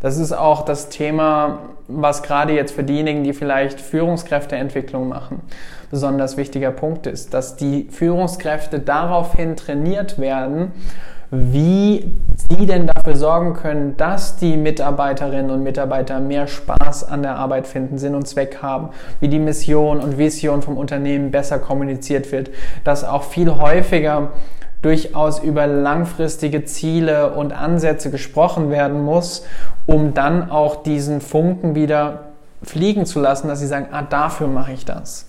Das 0.00 0.16
ist 0.16 0.32
auch 0.32 0.62
das 0.62 0.88
Thema, 0.88 1.58
was 1.86 2.22
gerade 2.22 2.54
jetzt 2.54 2.72
für 2.72 2.84
diejenigen, 2.84 3.22
die 3.22 3.34
vielleicht 3.34 3.80
Führungskräfteentwicklung 3.80 5.08
machen, 5.08 5.42
besonders 5.90 6.36
wichtiger 6.36 6.70
Punkt 6.70 7.06
ist, 7.06 7.34
dass 7.34 7.56
die 7.56 7.88
Führungskräfte 7.90 8.80
daraufhin 8.80 9.56
trainiert 9.56 10.18
werden, 10.18 10.72
wie 11.30 12.12
sie 12.48 12.66
denn 12.66 12.88
dafür 12.88 13.14
sorgen 13.14 13.54
können, 13.54 13.96
dass 13.96 14.36
die 14.36 14.56
Mitarbeiterinnen 14.56 15.50
und 15.50 15.62
Mitarbeiter 15.62 16.18
mehr 16.18 16.48
Spaß 16.48 17.04
an 17.04 17.22
der 17.22 17.36
Arbeit 17.36 17.66
finden, 17.68 17.98
Sinn 17.98 18.14
und 18.16 18.26
Zweck 18.26 18.58
haben, 18.62 18.88
wie 19.20 19.28
die 19.28 19.38
Mission 19.38 20.00
und 20.00 20.18
Vision 20.18 20.62
vom 20.62 20.76
Unternehmen 20.76 21.30
besser 21.30 21.58
kommuniziert 21.58 22.32
wird, 22.32 22.50
dass 22.82 23.04
auch 23.04 23.22
viel 23.22 23.54
häufiger 23.58 24.32
durchaus 24.82 25.38
über 25.40 25.66
langfristige 25.66 26.64
Ziele 26.64 27.32
und 27.32 27.52
Ansätze 27.52 28.10
gesprochen 28.10 28.70
werden 28.70 29.02
muss, 29.04 29.44
um 29.86 30.14
dann 30.14 30.50
auch 30.50 30.82
diesen 30.82 31.20
Funken 31.20 31.74
wieder 31.74 32.30
fliegen 32.62 33.06
zu 33.06 33.20
lassen, 33.20 33.48
dass 33.48 33.60
sie 33.60 33.66
sagen, 33.66 33.88
ah, 33.92 34.02
dafür 34.02 34.46
mache 34.46 34.72
ich 34.72 34.84
das. 34.84 35.26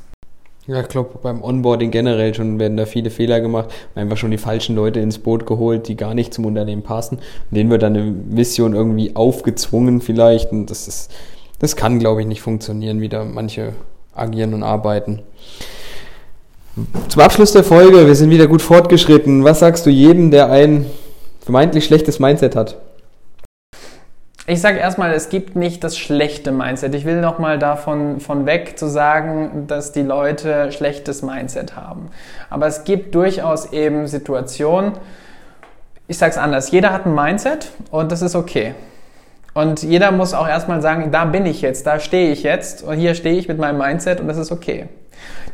Ja, 0.68 0.80
ich 0.80 0.90
glaube, 0.90 1.18
beim 1.22 1.44
Onboarding 1.44 1.90
generell 1.90 2.34
schon 2.36 2.60
werden 2.60 2.78
da 2.78 2.86
viele 2.86 3.10
Fehler 3.10 3.42
gemacht. 3.42 3.70
Einfach 3.96 4.18
schon 4.18 4.32
die 4.32 4.38
falschen 4.38 4.76
Leute 4.76 5.00
ins 5.00 5.18
Boot 5.18 5.48
geholt, 5.48 5.88
die 5.88 5.98
gar 5.98 6.14
nicht 6.14 6.34
zum 6.34 6.46
Unternehmen 6.46 6.84
passen. 6.84 7.18
Und 7.18 7.58
denen 7.58 7.70
wird 7.72 7.82
dann 7.82 7.96
eine 7.96 8.12
Mission 8.12 8.76
irgendwie 8.76 9.16
aufgezwungen 9.16 10.02
vielleicht. 10.02 10.52
Und 10.52 10.68
das 10.68 10.88
ist, 10.88 11.12
das 11.60 11.76
kann, 11.76 11.98
glaube 11.98 12.22
ich, 12.22 12.28
nicht 12.28 12.42
funktionieren, 12.42 13.02
wie 13.02 13.10
da 13.10 13.26
manche 13.26 13.74
agieren 14.14 14.54
und 14.54 14.62
arbeiten. 14.62 15.24
Zum 17.10 17.22
Abschluss 17.22 17.52
der 17.52 17.63
Folge, 17.63 18.08
wir 18.08 18.15
sind 18.15 18.30
wieder 18.30 18.48
gut 18.48 18.62
fortgeschritten. 18.62 19.44
Was 19.44 19.60
sagst 19.60 19.86
du 19.86 19.89
jedem, 19.89 20.32
der 20.32 20.50
ein 20.50 20.86
vermeintlich 21.41 21.86
schlechtes 21.86 22.20
Mindset 22.20 22.56
hat? 22.56 22.78
Ich 24.48 24.60
sage 24.60 24.80
erstmal, 24.80 25.13
es 25.13 25.30
gibt 25.30 25.56
nicht 25.56 25.84
das 25.84 25.98
schlechte 25.98 26.52
Mindset. 26.52 26.96
Ich 26.96 27.06
will 27.06 27.22
nochmal 27.22 27.60
davon 27.60 28.20
von 28.20 28.46
weg 28.46 28.78
zu 28.78 28.88
sagen, 28.88 29.65
dass 29.67 29.91
die 29.91 30.02
Leute 30.02 30.72
schlechtes 30.72 31.22
Mindset 31.22 31.76
haben. 31.76 32.10
Aber 32.50 32.67
es 32.67 32.84
gibt 32.84 33.13
durchaus 33.15 33.72
eben 33.72 34.08
Situationen, 34.08 34.94
ich 36.08 36.17
sage 36.17 36.32
es 36.32 36.38
anders, 36.38 36.72
jeder 36.72 36.91
hat 36.91 37.06
ein 37.06 37.15
Mindset 37.15 37.72
und 37.91 38.12
das 38.12 38.22
ist 38.22 38.36
okay. 38.36 38.74
Und 39.54 39.84
jeder 39.84 40.12
muss 40.12 40.34
auch 40.34 40.48
erstmal 40.48 40.82
sagen, 40.82 41.12
da 41.12 41.26
bin 41.26 41.46
ich 41.46 41.62
jetzt, 41.62 41.86
da 41.86 42.00
stehe 42.00 42.32
ich 42.32 42.44
jetzt 42.44 42.84
und 42.84 42.98
hier 42.98 43.15
stehe 43.15 43.38
ich 43.38 43.48
mit 43.48 43.58
meinem 43.58 43.78
Mindset 43.78 44.20
und 44.20 44.28
das 44.28 44.38
ist 44.38 44.52
okay. 44.52 44.88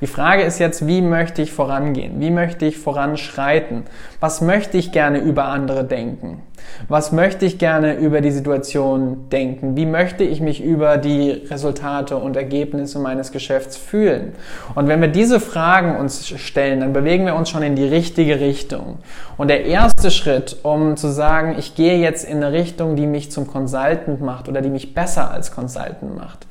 Die 0.01 0.07
Frage 0.07 0.43
ist 0.43 0.59
jetzt, 0.59 0.85
wie 0.85 1.01
möchte 1.01 1.41
ich 1.41 1.51
vorangehen? 1.51 2.19
Wie 2.19 2.29
möchte 2.29 2.65
ich 2.65 2.77
voranschreiten? 2.77 3.83
Was 4.19 4.41
möchte 4.41 4.77
ich 4.77 4.91
gerne 4.91 5.19
über 5.19 5.45
andere 5.45 5.83
denken? 5.83 6.43
Was 6.87 7.11
möchte 7.11 7.45
ich 7.45 7.57
gerne 7.57 7.95
über 7.95 8.21
die 8.21 8.31
Situation 8.31 9.29
denken? 9.31 9.75
Wie 9.75 9.85
möchte 9.85 10.23
ich 10.23 10.41
mich 10.41 10.63
über 10.63 10.97
die 10.97 11.31
Resultate 11.31 12.17
und 12.17 12.35
Ergebnisse 12.35 12.99
meines 12.99 13.31
Geschäfts 13.31 13.77
fühlen? 13.77 14.33
Und 14.75 14.87
wenn 14.87 15.01
wir 15.01 15.07
diese 15.07 15.39
Fragen 15.39 15.95
uns 15.95 16.27
stellen, 16.27 16.81
dann 16.81 16.93
bewegen 16.93 17.25
wir 17.25 17.35
uns 17.35 17.49
schon 17.49 17.63
in 17.63 17.75
die 17.75 17.85
richtige 17.85 18.39
Richtung. 18.39 18.99
Und 19.37 19.49
der 19.49 19.65
erste 19.65 20.11
Schritt, 20.11 20.57
um 20.63 20.97
zu 20.97 21.07
sagen, 21.07 21.55
ich 21.57 21.75
gehe 21.75 21.97
jetzt 21.97 22.23
in 22.23 22.37
eine 22.37 22.51
Richtung, 22.51 22.95
die 22.95 23.07
mich 23.07 23.31
zum 23.31 23.47
Consultant 23.47 24.21
macht 24.21 24.47
oder 24.47 24.61
die 24.61 24.69
mich 24.69 24.93
besser 24.93 25.31
als 25.31 25.51
Consultant 25.51 26.15
macht, 26.15 26.47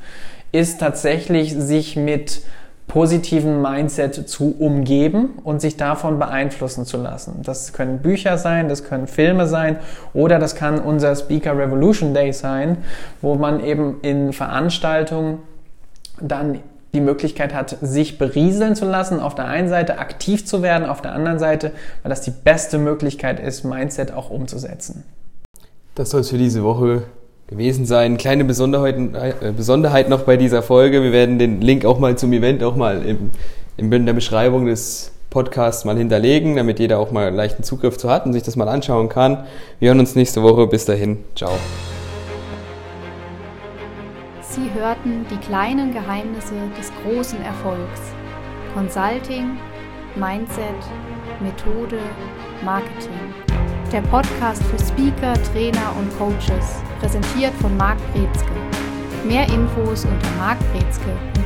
ist 0.53 0.81
tatsächlich 0.81 1.55
sich 1.55 1.97
mit 1.97 2.43
positiven 2.87 3.61
Mindset 3.61 4.29
zu 4.29 4.55
umgeben 4.59 5.39
und 5.43 5.61
sich 5.61 5.77
davon 5.77 6.19
beeinflussen 6.19 6.85
zu 6.85 6.97
lassen. 6.97 7.43
Das 7.43 7.73
können 7.73 7.99
Bücher 7.99 8.39
sein, 8.39 8.69
das 8.69 8.85
können 8.85 9.07
Filme 9.07 9.47
sein 9.47 9.79
oder 10.15 10.39
das 10.39 10.55
kann 10.55 10.79
unser 10.79 11.15
Speaker 11.17 11.59
Revolution 11.59 12.15
Day 12.15 12.33
sein, 12.33 12.79
wo 13.21 13.35
man 13.35 13.63
eben 13.63 14.01
in 14.03 14.33
Veranstaltungen 14.33 15.39
dann 16.21 16.61
die 16.95 17.01
Möglichkeit 17.01 17.53
hat, 17.53 17.77
sich 17.83 18.19
berieseln 18.19 18.75
zu 18.75 18.87
lassen, 18.87 19.21
auf 19.21 19.35
der 19.35 19.47
einen 19.47 19.69
Seite 19.69 19.99
aktiv 19.99 20.47
zu 20.47 20.63
werden, 20.63 20.89
auf 20.89 21.03
der 21.03 21.13
anderen 21.13 21.39
Seite, 21.39 21.73
weil 22.03 22.11
das 22.11 22.23
die 22.23 22.31
beste 22.31 22.79
Möglichkeit 22.79 23.39
ist, 23.41 23.65
Mindset 23.65 24.13
auch 24.13 24.31
umzusetzen. 24.31 25.05
Das 25.95 26.11
soll 26.11 26.21
es 26.21 26.31
für 26.31 26.39
diese 26.39 26.63
Woche 26.63 27.03
gewesen 27.49 27.87
sein. 27.87 28.17
Kleine 28.17 28.45
Besonderheit, 28.45 28.97
äh, 28.97 29.53
Besonderheit 29.53 30.09
noch 30.09 30.23
bei 30.23 30.37
dieser 30.37 30.63
Folge. 30.63 31.03
Wir 31.03 31.13
werden 31.13 31.39
den 31.39 31.61
Link 31.61 31.85
auch 31.85 31.99
mal 31.99 32.17
zum 32.17 32.33
Event 32.33 32.63
auch 32.63 32.77
mal 32.77 33.05
im, 33.05 33.31
in 33.77 34.07
der 34.07 34.13
Beschreibung 34.13 34.67
des 34.67 35.13
Podcasts 35.31 35.85
mal 35.85 35.97
hinterlegen, 35.97 36.57
damit 36.57 36.79
jeder 36.79 36.99
auch 36.99 37.11
mal 37.11 37.33
leichten 37.33 37.63
Zugriff 37.63 37.99
zu 37.99 38.09
hat 38.09 38.27
und 38.27 38.33
sich 38.33 38.43
das 38.43 38.57
mal 38.57 38.69
anschauen 38.69 39.09
kann. 39.09 39.47
Wir 39.79 39.89
hören 39.89 40.01
uns 40.01 40.15
nächste 40.15 40.43
Woche. 40.43 40.67
Bis 40.67 40.85
dahin. 40.85 41.25
Ciao. 41.35 41.53
Sie 44.41 44.71
hörten 44.73 45.27
die 45.31 45.37
kleinen 45.37 45.93
Geheimnisse 45.93 46.55
des 46.79 46.91
großen 47.03 47.43
Erfolgs. 47.43 48.01
Consulting, 48.73 49.59
Mindset, 50.15 50.65
Methode, 51.41 51.99
Marketing. 52.65 53.46
Der 53.93 54.01
Podcast 54.03 54.63
für 54.65 54.79
Speaker, 54.79 55.35
Trainer 55.53 55.95
und 55.97 56.11
Coaches 56.19 56.83
präsentiert 56.99 57.53
von 57.61 57.77
Marc 57.77 57.99
Brezke. 58.13 58.51
Mehr 59.25 59.47
Infos 59.49 60.05
unter 60.05 60.31
markbrezke.de 60.39 61.46